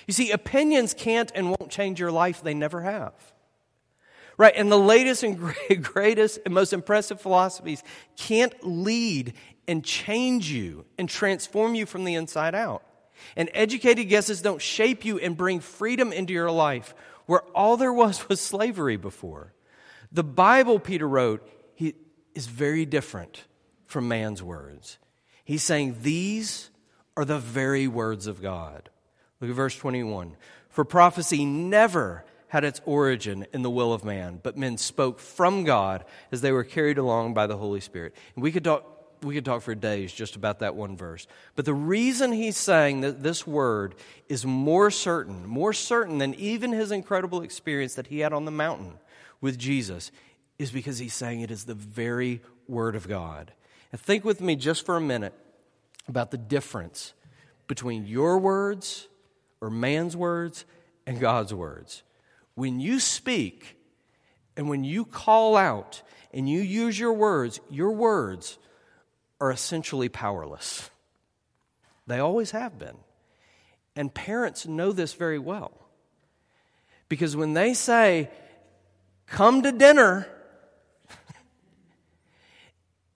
You 0.07 0.15
see, 0.15 0.31
opinions 0.31 0.95
can't 0.95 1.33
and 1.35 1.49
won't 1.49 1.71
change 1.71 1.99
your 1.99 2.13
life. 2.13 2.43
They 2.43 2.55
never 2.55 2.83
have. 2.83 3.15
Right? 4.43 4.55
And 4.57 4.73
the 4.73 4.77
latest 4.77 5.23
and 5.23 5.39
greatest 5.85 6.41
and 6.45 6.53
most 6.53 6.73
impressive 6.73 7.21
philosophies 7.21 7.81
can't 8.17 8.53
lead 8.67 9.35
and 9.69 9.85
change 9.85 10.51
you 10.51 10.85
and 10.99 11.09
transform 11.09 11.77
you 11.77 11.87
from 11.87 12.03
the 12.03 12.15
inside 12.15 12.53
out. 12.57 12.83
And 13.37 13.49
educated 13.55 14.09
guesses 14.09 14.43
don't 14.43 14.61
shape 14.61 15.05
you 15.05 15.21
and 15.21 15.37
bring 15.37 15.61
freedom 15.61 16.13
into 16.13 16.33
your 16.33 16.51
life 16.51 16.93
where 17.27 17.43
all 17.55 17.77
there 17.77 17.93
was 17.93 18.29
was 18.29 18.41
slavery 18.41 18.97
before. 18.97 19.55
The 20.11 20.25
Bible, 20.25 20.81
Peter 20.81 21.09
wrote, 21.09 21.49
he, 21.77 21.95
is 22.35 22.49
very 22.49 22.85
different 22.85 23.45
from 23.87 24.09
man's 24.09 24.43
words. 24.43 24.99
He's 25.45 25.63
saying 25.63 25.99
these 26.03 26.71
are 27.17 27.25
the 27.25 27.39
very 27.39 27.87
words 27.87 28.27
of 28.27 28.43
God. 28.43 28.91
Look 29.41 29.51
at 29.51 29.55
verse 29.55 29.77
21. 29.77 30.37
For 30.69 30.85
prophecy 30.85 31.45
never 31.45 32.25
had 32.53 32.65
its 32.65 32.83
origin 32.85 33.47
in 33.55 33.63
the 33.63 33.71
will 33.71 33.95
of 33.95 34.05
man, 34.05 34.39
but 34.43 34.59
men 34.59 34.77
spoke 34.77 35.19
from 35.19 35.65
God 35.65 36.05
as 36.31 36.43
they 36.43 36.53
were 36.53 36.65
carried 36.65 36.99
along 36.99 37.33
by 37.33 37.47
the 37.47 37.57
Holy 37.57 37.81
Spirit. 37.81 38.15
And 38.35 38.43
we 38.43 38.53
could 38.53 38.63
talk, 38.63 38.85
we 39.23 39.35
could 39.35 39.47
talk 39.47 39.63
for 39.63 39.75
days 39.75 40.13
just 40.13 40.37
about 40.37 40.59
that 40.59 40.75
one 40.75 40.95
verse. 40.95 41.27
But 41.57 41.65
the 41.65 41.73
reason 41.73 42.31
he's 42.31 42.59
saying 42.59 43.01
that 43.01 43.23
this 43.23 43.47
word 43.47 43.95
is 44.29 44.45
more 44.45 44.91
certain, 44.91 45.47
more 45.47 45.73
certain 45.73 46.19
than 46.19 46.35
even 46.35 46.73
his 46.73 46.91
incredible 46.91 47.41
experience 47.41 47.95
that 47.95 48.09
he 48.09 48.19
had 48.19 48.35
on 48.35 48.45
the 48.45 48.51
mountain 48.51 48.99
with 49.41 49.59
Jesus, 49.59 50.13
is 50.59 50.71
because 50.71 50.99
he's 50.99 51.15
saying 51.15 51.41
it 51.41 51.51
is 51.51 51.65
the 51.65 51.73
very 51.73 52.43
word 52.69 52.95
of 52.95 53.09
God. 53.09 53.55
And 53.93 53.99
think 53.99 54.27
with 54.27 54.43
me 54.43 54.57
just 54.57 54.85
for 54.85 54.99
a 54.99 55.01
minute 55.01 55.33
about 56.07 56.31
the 56.31 56.37
difference 56.37 57.15
between 57.67 58.05
your 58.05 58.37
words 58.37 59.09
or 59.63 59.71
man's 59.71 60.15
words 60.15 60.67
and 61.07 61.19
God's 61.19 61.55
words. 61.55 62.03
When 62.55 62.81
you 62.81 63.01
speak 63.01 63.77
and 64.57 64.69
when 64.69 64.85
you 64.85 65.05
call 65.05 65.57
out 65.57 66.03
and 66.33 66.49
you 66.49 66.61
use 66.61 66.99
your 66.99 67.13
words, 67.13 67.61
your 67.71 67.93
words 67.93 68.59
are 69.41 69.51
essentially 69.51 70.09
powerless. 70.09 70.91
They 72.07 72.19
always 72.19 72.53
have 72.53 72.79
been. 72.79 72.97
And 73.97 74.13
parents 74.13 74.67
know 74.67 74.93
this 74.93 75.15
very 75.15 75.39
well. 75.39 75.73
Because 77.09 77.37
when 77.37 77.53
they 77.53 77.75
say, 77.75 78.31
come 79.27 79.63
to 79.63 79.73
dinner, 79.73 80.27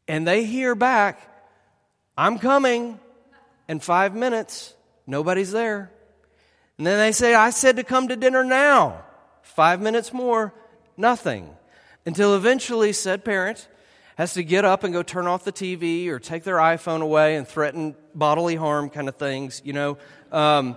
and 0.09 0.27
they 0.27 0.45
hear 0.45 0.75
back, 0.75 1.21
I'm 2.17 2.39
coming 2.39 3.01
in 3.69 3.81
five 3.81 4.15
minutes, 4.15 4.75
nobody's 5.07 5.53
there. 5.53 5.91
And 6.77 6.87
then 6.87 6.99
they 6.99 7.13
say, 7.13 7.35
I 7.35 7.51
said 7.51 7.77
to 7.77 7.85
come 7.85 8.09
to 8.09 8.17
dinner 8.17 8.45
now. 8.45 9.06
Five 9.57 9.81
minutes 9.81 10.13
more, 10.13 10.53
nothing. 10.99 11.49
Until 12.05 12.37
eventually, 12.37 12.93
said 12.93 13.25
parent 13.25 13.69
has 14.17 14.35
to 14.35 14.45
get 14.45 14.67
up 14.67 14.85
and 14.85 14.93
go 14.93 15.03
turn 15.03 15.27
off 15.27 15.45
the 15.45 15.53
TV 15.53 16.09
or 16.09 16.19
take 16.19 16.45
their 16.45 16.57
iPhone 16.57 17.01
away 17.01 17.37
and 17.37 17.49
threaten 17.49 17.97
bodily 18.15 18.57
harm 18.57 18.91
kind 18.91 19.09
of 19.09 19.17
things, 19.17 19.63
you 19.65 19.73
know. 19.73 19.97
Um, 20.31 20.77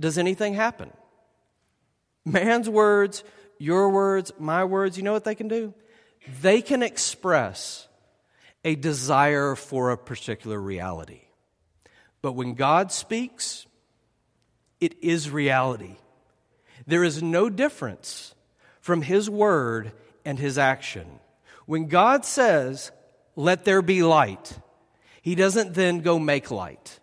does 0.00 0.16
anything 0.16 0.54
happen? 0.54 0.90
Man's 2.24 2.66
words, 2.66 3.24
your 3.58 3.90
words, 3.90 4.32
my 4.38 4.64
words, 4.64 4.96
you 4.96 5.02
know 5.02 5.12
what 5.12 5.24
they 5.24 5.34
can 5.34 5.48
do? 5.48 5.74
They 6.40 6.62
can 6.62 6.82
express 6.82 7.88
a 8.64 8.74
desire 8.74 9.54
for 9.54 9.90
a 9.90 9.98
particular 9.98 10.58
reality. 10.58 11.24
But 12.22 12.32
when 12.32 12.54
God 12.54 12.90
speaks, 12.90 13.66
it 14.80 14.94
is 15.04 15.30
reality. 15.30 15.96
There 16.88 17.04
is 17.04 17.22
no 17.22 17.50
difference 17.50 18.34
from 18.80 19.02
His 19.02 19.28
word 19.28 19.92
and 20.24 20.38
His 20.38 20.56
action. 20.56 21.20
When 21.66 21.86
God 21.86 22.24
says, 22.24 22.90
Let 23.36 23.66
there 23.66 23.82
be 23.82 24.02
light, 24.02 24.58
He 25.20 25.34
doesn't 25.34 25.74
then 25.74 26.00
go 26.00 26.18
make 26.18 26.50
light. 26.50 26.98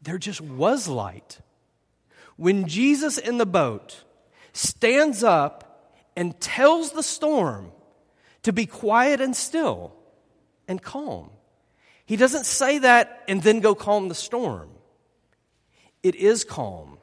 There 0.00 0.16
just 0.16 0.40
was 0.40 0.88
light. 0.88 1.40
When 2.36 2.66
Jesus 2.68 3.18
in 3.18 3.36
the 3.36 3.44
boat 3.44 4.02
stands 4.54 5.22
up 5.22 5.92
and 6.16 6.40
tells 6.40 6.92
the 6.92 7.02
storm 7.02 7.72
to 8.44 8.52
be 8.52 8.64
quiet 8.64 9.20
and 9.20 9.36
still 9.36 9.94
and 10.68 10.80
calm, 10.80 11.28
he 12.06 12.16
doesn't 12.16 12.46
say 12.46 12.78
that 12.78 13.24
and 13.28 13.42
then 13.42 13.60
go 13.60 13.74
calm 13.74 14.08
the 14.08 14.14
storm. 14.14 14.70
It 16.02 16.14
is 16.14 16.44
calm 16.44 16.96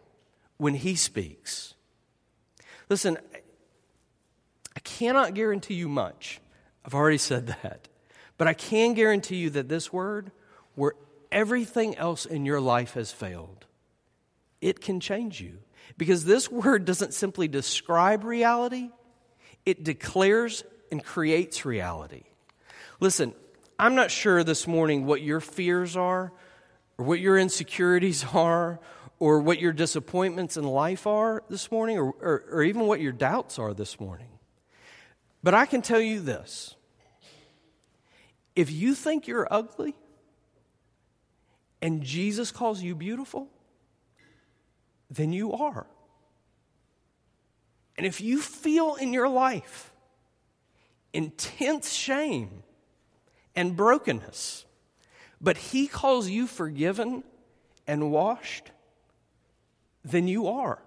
when 0.57 0.73
he 0.73 0.95
speaks. 0.95 1.72
Listen, 2.93 3.17
I 4.75 4.79
cannot 4.81 5.33
guarantee 5.33 5.73
you 5.73 5.89
much. 5.89 6.39
I've 6.85 6.93
already 6.93 7.17
said 7.17 7.47
that. 7.47 7.87
But 8.37 8.47
I 8.47 8.53
can 8.53 8.93
guarantee 8.93 9.37
you 9.37 9.49
that 9.49 9.67
this 9.67 9.91
word, 9.91 10.31
where 10.75 10.93
everything 11.31 11.97
else 11.97 12.27
in 12.27 12.45
your 12.45 12.61
life 12.61 12.93
has 12.93 13.11
failed, 13.11 13.65
it 14.61 14.79
can 14.79 14.99
change 14.99 15.41
you. 15.41 15.57
Because 15.97 16.23
this 16.25 16.51
word 16.51 16.85
doesn't 16.85 17.15
simply 17.15 17.47
describe 17.47 18.23
reality, 18.23 18.91
it 19.65 19.83
declares 19.83 20.63
and 20.91 21.03
creates 21.03 21.65
reality. 21.65 22.25
Listen, 22.99 23.33
I'm 23.79 23.95
not 23.95 24.11
sure 24.11 24.43
this 24.43 24.67
morning 24.67 25.07
what 25.07 25.23
your 25.23 25.39
fears 25.39 25.97
are, 25.97 26.31
or 26.99 27.05
what 27.05 27.19
your 27.19 27.39
insecurities 27.39 28.23
are, 28.35 28.79
or 29.23 29.39
what 29.39 29.57
your 29.57 29.71
disappointments 29.71 30.57
in 30.57 30.65
life 30.65 31.07
are 31.07 31.45
this 31.49 31.71
morning, 31.71 31.97
or, 31.97 32.13
or, 32.19 32.43
or 32.51 32.61
even 32.61 32.87
what 32.87 32.99
your 32.99 33.13
doubts 33.13 33.57
are 33.57 33.73
this 33.73 33.97
morning. 33.97 34.27
But 35.41 35.53
I 35.53 35.65
can 35.65 35.81
tell 35.81 36.01
you 36.01 36.19
this 36.19 36.75
if 38.53 38.69
you 38.69 38.93
think 38.93 39.25
you're 39.25 39.47
ugly 39.49 39.95
and 41.81 42.03
Jesus 42.03 42.51
calls 42.51 42.83
you 42.83 42.95
beautiful, 42.95 43.47
then 45.09 45.31
you 45.31 45.53
are. 45.53 45.87
And 47.97 48.05
if 48.05 48.19
you 48.19 48.41
feel 48.41 48.95
in 48.95 49.13
your 49.13 49.29
life 49.29 49.93
intense 51.13 51.93
shame 51.93 52.63
and 53.55 53.77
brokenness, 53.77 54.65
but 55.39 55.55
He 55.55 55.87
calls 55.87 56.27
you 56.27 56.45
forgiven 56.45 57.23
and 57.87 58.11
washed, 58.11 58.71
then 60.03 60.27
you 60.27 60.47
are. 60.47 60.79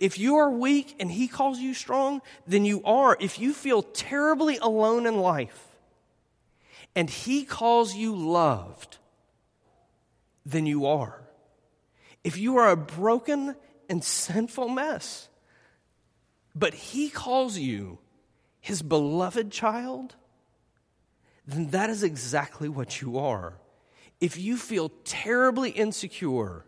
If 0.00 0.18
you 0.18 0.36
are 0.36 0.50
weak 0.50 0.94
and 1.00 1.10
He 1.10 1.28
calls 1.28 1.58
you 1.58 1.74
strong, 1.74 2.22
then 2.46 2.64
you 2.64 2.82
are. 2.84 3.16
If 3.20 3.38
you 3.38 3.52
feel 3.52 3.82
terribly 3.82 4.56
alone 4.58 5.06
in 5.06 5.18
life 5.18 5.66
and 6.94 7.10
He 7.10 7.44
calls 7.44 7.94
you 7.94 8.14
loved, 8.14 8.98
then 10.46 10.66
you 10.66 10.86
are. 10.86 11.22
If 12.22 12.38
you 12.38 12.58
are 12.58 12.70
a 12.70 12.76
broken 12.76 13.56
and 13.88 14.04
sinful 14.04 14.68
mess, 14.68 15.28
but 16.54 16.74
He 16.74 17.10
calls 17.10 17.58
you 17.58 17.98
His 18.60 18.82
beloved 18.82 19.50
child, 19.50 20.14
then 21.46 21.70
that 21.70 21.90
is 21.90 22.02
exactly 22.02 22.68
what 22.68 23.00
you 23.00 23.18
are. 23.18 23.58
If 24.20 24.38
you 24.38 24.56
feel 24.56 24.90
terribly 25.04 25.70
insecure 25.70 26.64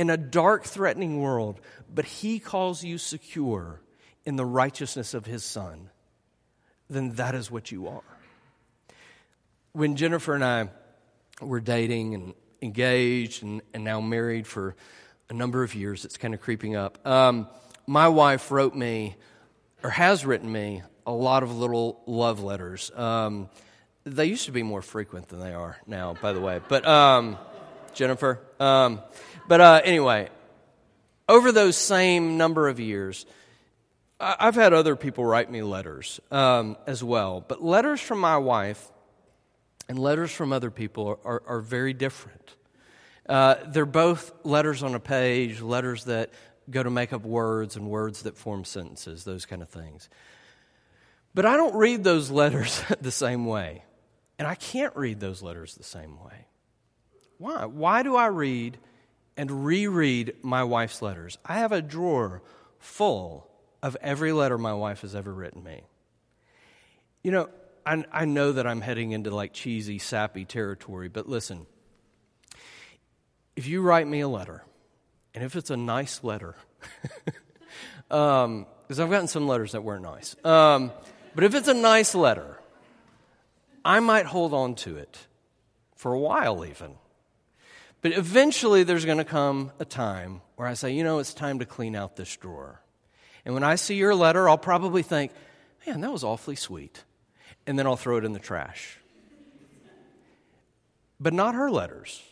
in 0.00 0.08
a 0.08 0.16
dark, 0.16 0.64
threatening 0.64 1.20
world, 1.20 1.60
but 1.94 2.06
He 2.06 2.38
calls 2.38 2.82
you 2.82 2.96
secure 2.96 3.82
in 4.24 4.36
the 4.36 4.46
righteousness 4.46 5.12
of 5.12 5.26
His 5.26 5.44
Son, 5.44 5.90
then 6.88 7.16
that 7.16 7.34
is 7.34 7.50
what 7.50 7.70
you 7.70 7.86
are. 7.86 8.00
When 9.72 9.96
Jennifer 9.96 10.34
and 10.34 10.42
I 10.42 10.70
were 11.42 11.60
dating 11.60 12.14
and 12.14 12.32
engaged 12.62 13.42
and, 13.42 13.60
and 13.74 13.84
now 13.84 14.00
married 14.00 14.46
for 14.46 14.74
a 15.28 15.34
number 15.34 15.62
of 15.62 15.74
years, 15.74 16.06
it's 16.06 16.16
kind 16.16 16.32
of 16.32 16.40
creeping 16.40 16.76
up. 16.76 17.06
Um, 17.06 17.46
my 17.86 18.08
wife 18.08 18.50
wrote 18.50 18.74
me, 18.74 19.16
or 19.82 19.90
has 19.90 20.24
written 20.24 20.50
me, 20.50 20.82
a 21.06 21.12
lot 21.12 21.42
of 21.42 21.54
little 21.54 22.02
love 22.06 22.42
letters. 22.42 22.90
Um, 22.96 23.50
they 24.04 24.24
used 24.24 24.46
to 24.46 24.52
be 24.52 24.62
more 24.62 24.80
frequent 24.80 25.28
than 25.28 25.40
they 25.40 25.52
are 25.52 25.76
now, 25.86 26.14
by 26.22 26.32
the 26.32 26.40
way. 26.40 26.62
But 26.66 26.86
um, 26.86 27.36
Jennifer. 28.00 28.40
Um, 28.58 29.02
but 29.46 29.60
uh, 29.60 29.82
anyway, 29.84 30.30
over 31.28 31.52
those 31.52 31.76
same 31.76 32.38
number 32.38 32.66
of 32.66 32.80
years, 32.80 33.26
I've 34.18 34.54
had 34.54 34.72
other 34.72 34.96
people 34.96 35.22
write 35.22 35.50
me 35.50 35.62
letters 35.62 36.18
um, 36.30 36.78
as 36.86 37.04
well. 37.04 37.44
But 37.46 37.62
letters 37.62 38.00
from 38.00 38.18
my 38.18 38.38
wife 38.38 38.90
and 39.86 39.98
letters 39.98 40.30
from 40.30 40.50
other 40.50 40.70
people 40.70 41.08
are, 41.08 41.18
are, 41.26 41.42
are 41.46 41.60
very 41.60 41.92
different. 41.92 42.56
Uh, 43.28 43.56
they're 43.66 43.84
both 43.84 44.32
letters 44.44 44.82
on 44.82 44.94
a 44.94 45.00
page, 45.00 45.60
letters 45.60 46.04
that 46.04 46.30
go 46.70 46.82
to 46.82 46.88
make 46.88 47.12
up 47.12 47.22
words 47.22 47.76
and 47.76 47.86
words 47.90 48.22
that 48.22 48.34
form 48.34 48.64
sentences, 48.64 49.24
those 49.24 49.44
kind 49.44 49.60
of 49.60 49.68
things. 49.68 50.08
But 51.34 51.44
I 51.44 51.58
don't 51.58 51.74
read 51.74 52.02
those 52.02 52.30
letters 52.30 52.82
the 53.02 53.12
same 53.12 53.44
way. 53.44 53.84
And 54.38 54.48
I 54.48 54.54
can't 54.54 54.96
read 54.96 55.20
those 55.20 55.42
letters 55.42 55.74
the 55.74 55.84
same 55.84 56.18
way. 56.18 56.46
Why? 57.40 57.64
Why 57.64 58.02
do 58.02 58.16
I 58.16 58.26
read 58.26 58.76
and 59.34 59.64
reread 59.64 60.34
my 60.42 60.62
wife's 60.62 61.00
letters? 61.00 61.38
I 61.44 61.54
have 61.54 61.72
a 61.72 61.80
drawer 61.80 62.42
full 62.78 63.50
of 63.82 63.96
every 64.02 64.32
letter 64.32 64.58
my 64.58 64.74
wife 64.74 65.00
has 65.00 65.14
ever 65.14 65.32
written 65.32 65.64
me. 65.64 65.80
You 67.22 67.30
know, 67.30 67.48
I, 67.86 68.04
I 68.12 68.24
know 68.26 68.52
that 68.52 68.66
I'm 68.66 68.82
heading 68.82 69.12
into 69.12 69.30
like 69.30 69.54
cheesy, 69.54 69.98
sappy 69.98 70.44
territory, 70.44 71.08
but 71.08 71.30
listen. 71.30 71.66
if 73.56 73.66
you 73.66 73.80
write 73.80 74.06
me 74.06 74.20
a 74.20 74.28
letter, 74.28 74.62
and 75.34 75.42
if 75.42 75.56
it's 75.56 75.70
a 75.70 75.78
nice 75.78 76.22
letter, 76.22 76.56
because 78.10 78.10
um, 78.44 78.66
I've 78.90 79.10
gotten 79.10 79.28
some 79.28 79.48
letters 79.48 79.72
that 79.72 79.82
weren't 79.82 80.02
nice, 80.02 80.36
um, 80.44 80.92
but 81.34 81.44
if 81.44 81.54
it's 81.54 81.68
a 81.68 81.74
nice 81.74 82.14
letter, 82.14 82.58
I 83.82 84.00
might 84.00 84.26
hold 84.26 84.52
on 84.52 84.74
to 84.76 84.98
it 84.98 85.26
for 85.96 86.12
a 86.12 86.18
while 86.18 86.66
even. 86.66 86.96
But 88.02 88.12
eventually, 88.12 88.82
there's 88.82 89.04
going 89.04 89.18
to 89.18 89.24
come 89.24 89.72
a 89.78 89.84
time 89.84 90.40
where 90.56 90.66
I 90.66 90.74
say, 90.74 90.92
you 90.92 91.04
know, 91.04 91.18
it's 91.18 91.34
time 91.34 91.58
to 91.58 91.66
clean 91.66 91.94
out 91.94 92.16
this 92.16 92.34
drawer. 92.36 92.80
And 93.44 93.54
when 93.54 93.62
I 93.64 93.74
see 93.74 93.94
your 93.94 94.14
letter, 94.14 94.48
I'll 94.48 94.58
probably 94.58 95.02
think, 95.02 95.32
man, 95.86 96.00
that 96.00 96.12
was 96.12 96.24
awfully 96.24 96.56
sweet. 96.56 97.04
And 97.66 97.78
then 97.78 97.86
I'll 97.86 97.96
throw 97.96 98.16
it 98.16 98.24
in 98.24 98.32
the 98.32 98.38
trash. 98.38 98.98
But 101.18 101.34
not 101.34 101.54
her 101.54 101.70
letters, 101.70 102.22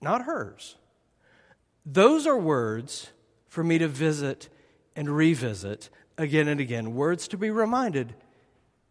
not 0.00 0.22
hers. 0.22 0.76
Those 1.84 2.26
are 2.26 2.38
words 2.38 3.10
for 3.48 3.62
me 3.62 3.78
to 3.78 3.88
visit 3.88 4.48
and 4.96 5.08
revisit 5.08 5.90
again 6.16 6.48
and 6.48 6.60
again. 6.60 6.94
Words 6.94 7.28
to 7.28 7.36
be 7.36 7.50
reminded 7.50 8.14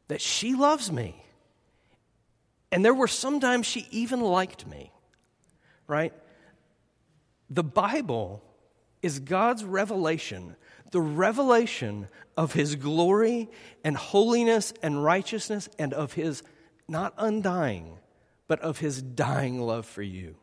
that 0.07 0.21
she 0.21 0.53
loves 0.53 0.91
me. 0.91 1.23
And 2.71 2.83
there 2.83 2.93
were 2.93 3.07
sometimes 3.07 3.65
she 3.65 3.87
even 3.91 4.21
liked 4.21 4.65
me, 4.65 4.91
right? 5.93 6.11
The 7.51 7.63
Bible 7.63 8.43
is 9.03 9.19
God's 9.19 9.63
revelation, 9.63 10.55
the 10.91 10.99
revelation 10.99 12.07
of 12.35 12.53
His 12.53 12.75
glory 12.75 13.47
and 13.83 13.95
holiness 13.95 14.73
and 14.81 15.03
righteousness 15.03 15.69
and 15.77 15.93
of 15.93 16.13
His 16.13 16.41
not 16.87 17.13
undying, 17.17 17.99
but 18.47 18.59
of 18.61 18.79
His 18.79 19.03
dying 19.03 19.61
love 19.61 19.85
for 19.85 20.01
you. 20.01 20.35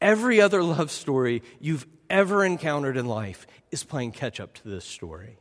Every 0.00 0.40
other 0.40 0.62
love 0.62 0.90
story 0.90 1.42
you've 1.60 1.86
ever 2.08 2.42
encountered 2.42 2.96
in 2.96 3.06
life 3.06 3.46
is 3.70 3.84
playing 3.84 4.12
catch 4.12 4.40
up 4.40 4.54
to 4.54 4.68
this 4.68 4.86
story 4.86 5.38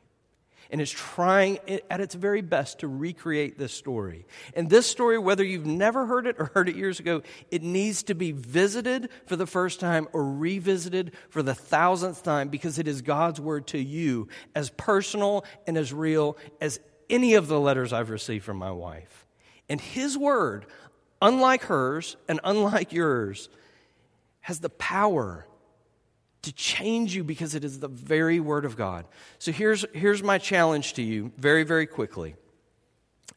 and 0.73 0.81
is 0.81 0.89
trying 0.89 1.59
at 1.91 2.01
its 2.01 2.15
very 2.15 2.41
best 2.41 2.79
to 2.79 2.87
recreate 2.87 3.59
this 3.59 3.71
story. 3.71 4.25
And 4.55 4.71
this 4.71 4.87
story, 4.87 5.19
whether 5.19 5.43
you've 5.43 5.67
never 5.67 6.07
heard 6.07 6.25
it 6.25 6.37
or 6.39 6.45
heard 6.45 6.67
it 6.67 6.75
years 6.75 6.99
ago, 6.99 7.21
it 7.51 7.61
needs 7.61 8.01
to 8.03 8.15
be 8.15 8.31
visited 8.31 9.09
for 9.27 9.35
the 9.35 9.45
first 9.45 9.79
time 9.79 10.07
or 10.13 10.25
revisited 10.25 11.11
for 11.29 11.43
the 11.43 11.53
thousandth 11.53 12.23
time 12.23 12.49
because 12.49 12.79
it 12.79 12.87
is 12.87 13.03
God's 13.03 13.39
word 13.39 13.67
to 13.67 13.77
you 13.77 14.29
as 14.55 14.71
personal 14.71 15.45
and 15.67 15.77
as 15.77 15.93
real 15.93 16.37
as 16.59 16.79
any 17.07 17.35
of 17.35 17.45
the 17.45 17.59
letters 17.59 17.93
I've 17.93 18.09
received 18.09 18.43
from 18.43 18.57
my 18.57 18.71
wife. 18.71 19.27
And 19.69 19.79
His 19.79 20.17
word, 20.17 20.65
unlike 21.21 21.65
hers 21.65 22.17
and 22.27 22.39
unlike 22.43 22.91
yours, 22.91 23.47
has 24.39 24.59
the 24.59 24.71
power 24.71 25.45
to 26.43 26.51
change 26.51 27.15
you 27.15 27.23
because 27.23 27.55
it 27.55 27.63
is 27.63 27.79
the 27.79 27.87
very 27.87 28.39
Word 28.39 28.65
of 28.65 28.77
God. 28.77 29.05
So 29.39 29.51
here's, 29.51 29.85
here's 29.93 30.21
my 30.21 30.37
challenge 30.37 30.93
to 30.93 31.01
you 31.01 31.31
very, 31.37 31.63
very 31.63 31.87
quickly. 31.87 32.35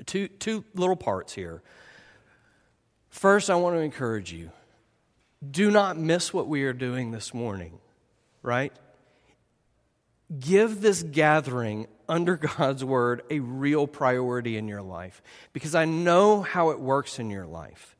Two, 0.04 0.28
two 0.28 0.64
little 0.74 0.96
parts 0.96 1.32
here. 1.32 1.62
First, 3.08 3.48
I 3.48 3.54
want 3.56 3.76
to 3.76 3.80
encourage 3.80 4.32
you 4.32 4.50
do 5.48 5.70
not 5.70 5.96
miss 5.96 6.32
what 6.32 6.48
we 6.48 6.64
are 6.64 6.72
doing 6.72 7.10
this 7.10 7.32
morning, 7.32 7.78
right? 8.42 8.72
Give 10.38 10.80
this 10.80 11.02
gathering 11.02 11.86
under 12.08 12.36
God's 12.58 12.84
Word 12.84 13.22
a 13.30 13.38
real 13.40 13.86
priority 13.86 14.56
in 14.56 14.66
your 14.66 14.82
life 14.82 15.22
because 15.52 15.74
I 15.74 15.84
know 15.84 16.42
how 16.42 16.70
it 16.70 16.80
works 16.80 17.18
in 17.18 17.30
your 17.30 17.46
life 17.46 17.95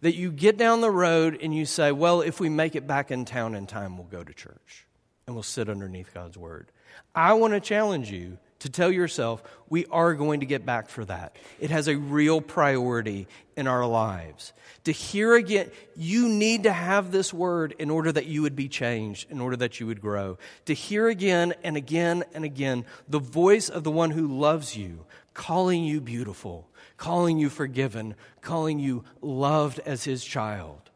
that 0.00 0.14
you 0.14 0.30
get 0.30 0.56
down 0.56 0.80
the 0.80 0.90
road 0.90 1.38
and 1.40 1.54
you 1.54 1.66
say, 1.66 1.92
well, 1.92 2.20
if 2.20 2.40
we 2.40 2.48
make 2.48 2.74
it 2.76 2.86
back 2.86 3.10
in 3.10 3.24
town 3.24 3.54
in 3.54 3.66
time, 3.66 3.96
we'll 3.96 4.06
go 4.06 4.22
to 4.22 4.32
church 4.32 4.86
and 5.26 5.34
we'll 5.34 5.42
sit 5.42 5.68
underneath 5.68 6.12
God's 6.14 6.36
word. 6.36 6.70
I 7.14 7.34
want 7.34 7.54
to 7.54 7.60
challenge 7.60 8.10
you 8.10 8.38
to 8.60 8.70
tell 8.70 8.90
yourself 8.90 9.42
we 9.68 9.86
are 9.86 10.14
going 10.14 10.40
to 10.40 10.46
get 10.46 10.64
back 10.64 10.88
for 10.88 11.04
that. 11.04 11.36
It 11.60 11.70
has 11.70 11.88
a 11.88 11.96
real 11.96 12.40
priority 12.40 13.26
in 13.56 13.66
our 13.66 13.86
lives. 13.86 14.52
To 14.84 14.92
hear 14.92 15.34
again, 15.34 15.70
you 15.94 16.28
need 16.28 16.62
to 16.62 16.72
have 16.72 17.10
this 17.10 17.34
word 17.34 17.74
in 17.78 17.90
order 17.90 18.12
that 18.12 18.26
you 18.26 18.42
would 18.42 18.56
be 18.56 18.68
changed, 18.68 19.30
in 19.30 19.40
order 19.40 19.56
that 19.56 19.78
you 19.80 19.86
would 19.86 20.00
grow. 20.00 20.38
To 20.66 20.74
hear 20.74 21.08
again 21.08 21.54
and 21.62 21.76
again 21.76 22.24
and 22.34 22.44
again 22.44 22.84
the 23.08 23.18
voice 23.18 23.68
of 23.68 23.84
the 23.84 23.90
one 23.90 24.10
who 24.10 24.26
loves 24.26 24.76
you, 24.76 25.04
calling 25.34 25.84
you 25.84 26.00
beautiful, 26.00 26.68
calling 26.96 27.38
you 27.38 27.48
forgiven, 27.48 28.14
calling 28.40 28.78
you 28.78 29.04
loved 29.20 29.80
as 29.80 30.04
his 30.04 30.24
child. 30.24 30.90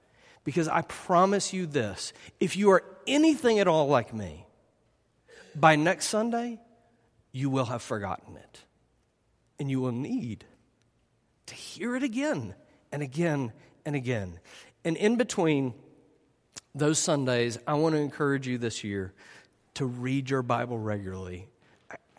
Because 0.45 0.69
I 0.69 0.83
promise 0.83 1.53
you 1.53 1.67
this 1.67 2.13
if 2.39 2.57
you 2.57 2.71
are 2.71 2.83
anything 3.07 3.59
at 3.59 3.69
all 3.69 3.89
like 3.89 4.15
me, 4.15 4.47
by 5.55 5.77
next 5.77 6.07
Sunday, 6.07 6.59
you 7.33 7.51
will 7.51 7.67
have 7.67 7.83
forgotten 7.83 8.37
it. 8.37 8.65
And 9.59 9.71
you 9.71 9.81
will 9.81 9.93
need 9.93 10.45
to 11.47 11.55
hear 11.55 11.97
it 11.97 12.03
again 12.03 12.55
and 12.93 13.03
again 13.03 13.53
and 13.85 13.95
again. 13.95 14.41
And 14.85 14.97
in 14.97 15.17
between 15.17 15.75
those 16.75 16.99
Sundays, 16.99 17.59
I 17.67 17.75
want 17.75 17.95
to 17.95 18.01
encourage 18.01 18.47
you 18.47 18.57
this 18.57 18.83
year 18.83 19.13
to 19.75 19.85
read 19.85 20.31
your 20.31 20.43
Bible 20.43 20.79
regularly 20.79 21.49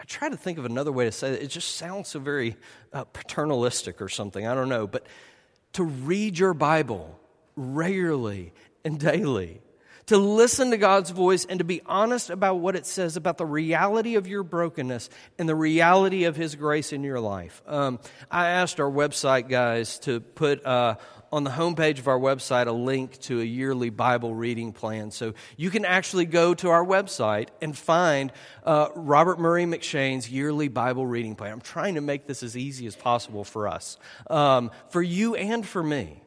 I 0.02 0.04
try 0.06 0.30
to 0.30 0.38
think 0.38 0.58
of 0.58 0.66
another 0.66 0.92
way 0.92 1.06
to 1.06 1.12
say 1.12 1.30
it. 1.30 1.44
It 1.44 1.48
just 1.48 1.76
sounds 1.76 2.10
so 2.10 2.20
very 2.20 2.58
uh, 2.92 3.04
paternalistic 3.04 4.02
or 4.02 4.10
something. 4.10 4.48
I 4.48 4.56
don't 4.56 4.68
know. 4.68 4.88
But 4.88 5.06
to 5.74 5.84
read 5.84 6.40
your 6.40 6.56
Bible 6.56 7.20
regularly 7.56 8.52
and 8.84 9.00
daily, 9.00 9.62
to 10.08 10.18
listen 10.18 10.72
to 10.72 10.78
God's 10.78 11.12
voice 11.12 11.46
and 11.46 11.60
to 11.60 11.64
be 11.64 11.84
honest 11.86 12.32
about 12.32 12.56
what 12.56 12.76
it 12.76 12.88
says 12.88 13.16
about 13.16 13.38
the 13.38 13.46
reality 13.46 14.16
of 14.16 14.26
your 14.26 14.42
brokenness 14.42 15.08
and 15.38 15.48
the 15.48 15.56
reality 15.56 16.24
of 16.24 16.36
His 16.36 16.56
grace 16.56 16.92
in 16.92 17.04
your 17.04 17.20
life. 17.20 17.62
Um, 17.68 18.00
I 18.32 18.48
asked 18.48 18.80
our 18.80 18.90
website 18.90 19.50
guys 19.50 20.00
to 20.00 20.20
put 20.20 20.66
uh, 20.66 20.96
on 21.32 21.44
the 21.44 21.50
homepage 21.52 21.98
of 21.98 22.08
our 22.08 22.20
website 22.20 22.68
a 22.68 22.72
link 22.72 23.20
to 23.22 23.40
a 23.40 23.44
yearly 23.44 23.90
Bible 23.90 24.36
reading 24.36 24.74
plan. 24.74 25.12
So 25.12 25.34
you 25.58 25.70
can 25.70 25.86
actually 25.86 26.26
go 26.26 26.54
to 26.56 26.70
our 26.70 26.86
website 26.86 27.50
and 27.62 27.78
find 27.78 28.32
uh, 28.66 28.90
Robert 28.96 29.40
Murray 29.40 29.66
M'Cheyne's 29.66 30.30
yearly 30.30 30.68
Bible 30.68 31.06
reading 31.06 31.36
plan. 31.36 31.54
I'm 31.54 31.62
trying 31.62 31.96
to 31.96 32.02
make 32.02 32.28
this 32.28 32.44
as 32.44 32.58
easy 32.58 32.86
as 32.86 32.96
possible 32.96 33.44
for 33.44 33.68
us, 33.68 33.98
um, 34.30 34.72
for 34.90 35.02
you 35.02 35.36
and 35.36 35.66
for 35.66 35.82
me 35.82 36.22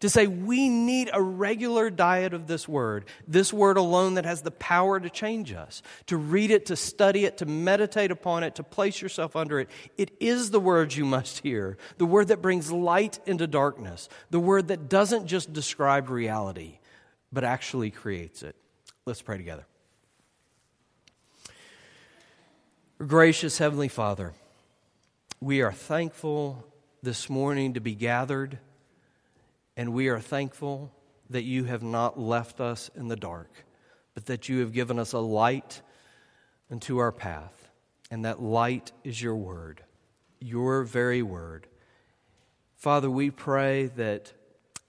to 0.00 0.08
say 0.08 0.26
we 0.26 0.68
need 0.68 1.10
a 1.12 1.20
regular 1.20 1.90
diet 1.90 2.32
of 2.32 2.46
this 2.46 2.68
word, 2.68 3.04
this 3.26 3.52
word 3.52 3.76
alone 3.76 4.14
that 4.14 4.24
has 4.24 4.42
the 4.42 4.50
power 4.50 5.00
to 5.00 5.10
change 5.10 5.52
us, 5.52 5.82
to 6.06 6.16
read 6.16 6.50
it, 6.50 6.66
to 6.66 6.76
study 6.76 7.24
it, 7.24 7.38
to 7.38 7.46
meditate 7.46 8.10
upon 8.10 8.44
it, 8.44 8.54
to 8.56 8.62
place 8.62 9.02
yourself 9.02 9.34
under 9.34 9.58
it. 9.58 9.68
It 9.96 10.12
is 10.20 10.50
the 10.50 10.60
word 10.60 10.94
you 10.94 11.04
must 11.04 11.40
hear, 11.40 11.76
the 11.98 12.06
word 12.06 12.28
that 12.28 12.42
brings 12.42 12.70
light 12.70 13.18
into 13.26 13.46
darkness, 13.46 14.08
the 14.30 14.40
word 14.40 14.68
that 14.68 14.88
doesn't 14.88 15.26
just 15.26 15.52
describe 15.52 16.10
reality, 16.10 16.78
but 17.32 17.44
actually 17.44 17.90
creates 17.90 18.42
it. 18.42 18.54
Let's 19.04 19.22
pray 19.22 19.36
together. 19.36 19.66
Gracious 23.04 23.58
Heavenly 23.58 23.88
Father, 23.88 24.32
we 25.40 25.62
are 25.62 25.72
thankful 25.72 26.64
this 27.02 27.30
morning 27.30 27.74
to 27.74 27.80
be 27.80 27.94
gathered 27.94 28.58
and 29.78 29.94
we 29.94 30.08
are 30.08 30.18
thankful 30.18 30.92
that 31.30 31.44
you 31.44 31.62
have 31.64 31.84
not 31.84 32.18
left 32.18 32.60
us 32.60 32.90
in 32.96 33.06
the 33.06 33.16
dark, 33.16 33.48
but 34.12 34.26
that 34.26 34.48
you 34.48 34.58
have 34.58 34.72
given 34.72 34.98
us 34.98 35.12
a 35.12 35.20
light 35.20 35.82
into 36.68 36.98
our 36.98 37.12
path. 37.12 37.70
And 38.10 38.24
that 38.24 38.42
light 38.42 38.90
is 39.04 39.22
your 39.22 39.36
word, 39.36 39.84
your 40.40 40.82
very 40.82 41.22
word. 41.22 41.68
Father, 42.74 43.08
we 43.08 43.30
pray 43.30 43.86
that 43.96 44.32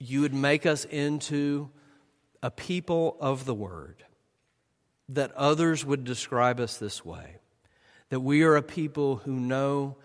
you 0.00 0.22
would 0.22 0.34
make 0.34 0.66
us 0.66 0.84
into 0.86 1.70
a 2.42 2.50
people 2.50 3.16
of 3.20 3.44
the 3.44 3.54
word, 3.54 4.02
that 5.10 5.30
others 5.32 5.84
would 5.84 6.02
describe 6.02 6.58
us 6.58 6.78
this 6.78 7.04
way, 7.04 7.36
that 8.08 8.20
we 8.20 8.42
are 8.42 8.56
a 8.56 8.62
people 8.62 9.16
who 9.16 9.38
know 9.38 9.98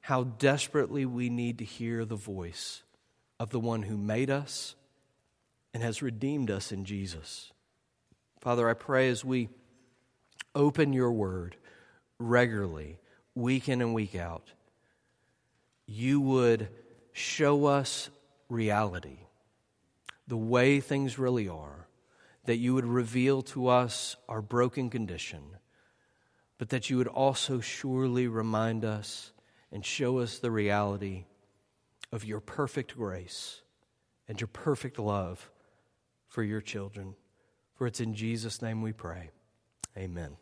how 0.00 0.24
desperately 0.24 1.06
we 1.06 1.30
need 1.30 1.58
to 1.58 1.64
hear 1.64 2.04
the 2.04 2.16
voice 2.16 2.82
of 3.38 3.50
the 3.50 3.60
one 3.60 3.82
who 3.82 3.96
made 3.96 4.30
us 4.30 4.74
and 5.72 5.82
has 5.82 6.02
redeemed 6.02 6.50
us 6.50 6.72
in 6.72 6.84
Jesus. 6.84 7.52
Father, 8.40 8.68
I 8.68 8.74
pray 8.74 9.08
as 9.08 9.24
we 9.24 9.48
open 10.54 10.92
your 10.92 11.12
word 11.12 11.56
regularly, 12.18 12.98
week 13.34 13.68
in 13.68 13.80
and 13.80 13.94
week 13.94 14.14
out, 14.14 14.52
you 15.86 16.20
would 16.20 16.68
show 17.12 17.66
us 17.66 18.10
reality, 18.48 19.18
the 20.26 20.36
way 20.36 20.80
things 20.80 21.18
really 21.18 21.48
are, 21.48 21.86
that 22.44 22.56
you 22.56 22.74
would 22.74 22.84
reveal 22.84 23.42
to 23.42 23.68
us 23.68 24.16
our 24.28 24.42
broken 24.42 24.90
condition, 24.90 25.42
but 26.58 26.70
that 26.70 26.90
you 26.90 26.96
would 26.96 27.08
also 27.08 27.60
surely 27.60 28.26
remind 28.26 28.84
us 28.84 29.32
and 29.70 29.84
show 29.84 30.18
us 30.18 30.38
the 30.38 30.50
reality 30.50 31.24
of 32.12 32.24
your 32.24 32.40
perfect 32.40 32.96
grace 32.96 33.62
and 34.26 34.40
your 34.40 34.48
perfect 34.48 34.98
love 34.98 35.50
for 36.26 36.42
your 36.42 36.60
children. 36.60 37.14
For 37.74 37.86
it's 37.86 38.00
in 38.00 38.14
Jesus' 38.14 38.60
name 38.60 38.82
we 38.82 38.92
pray. 38.92 39.30
Amen. 39.96 40.36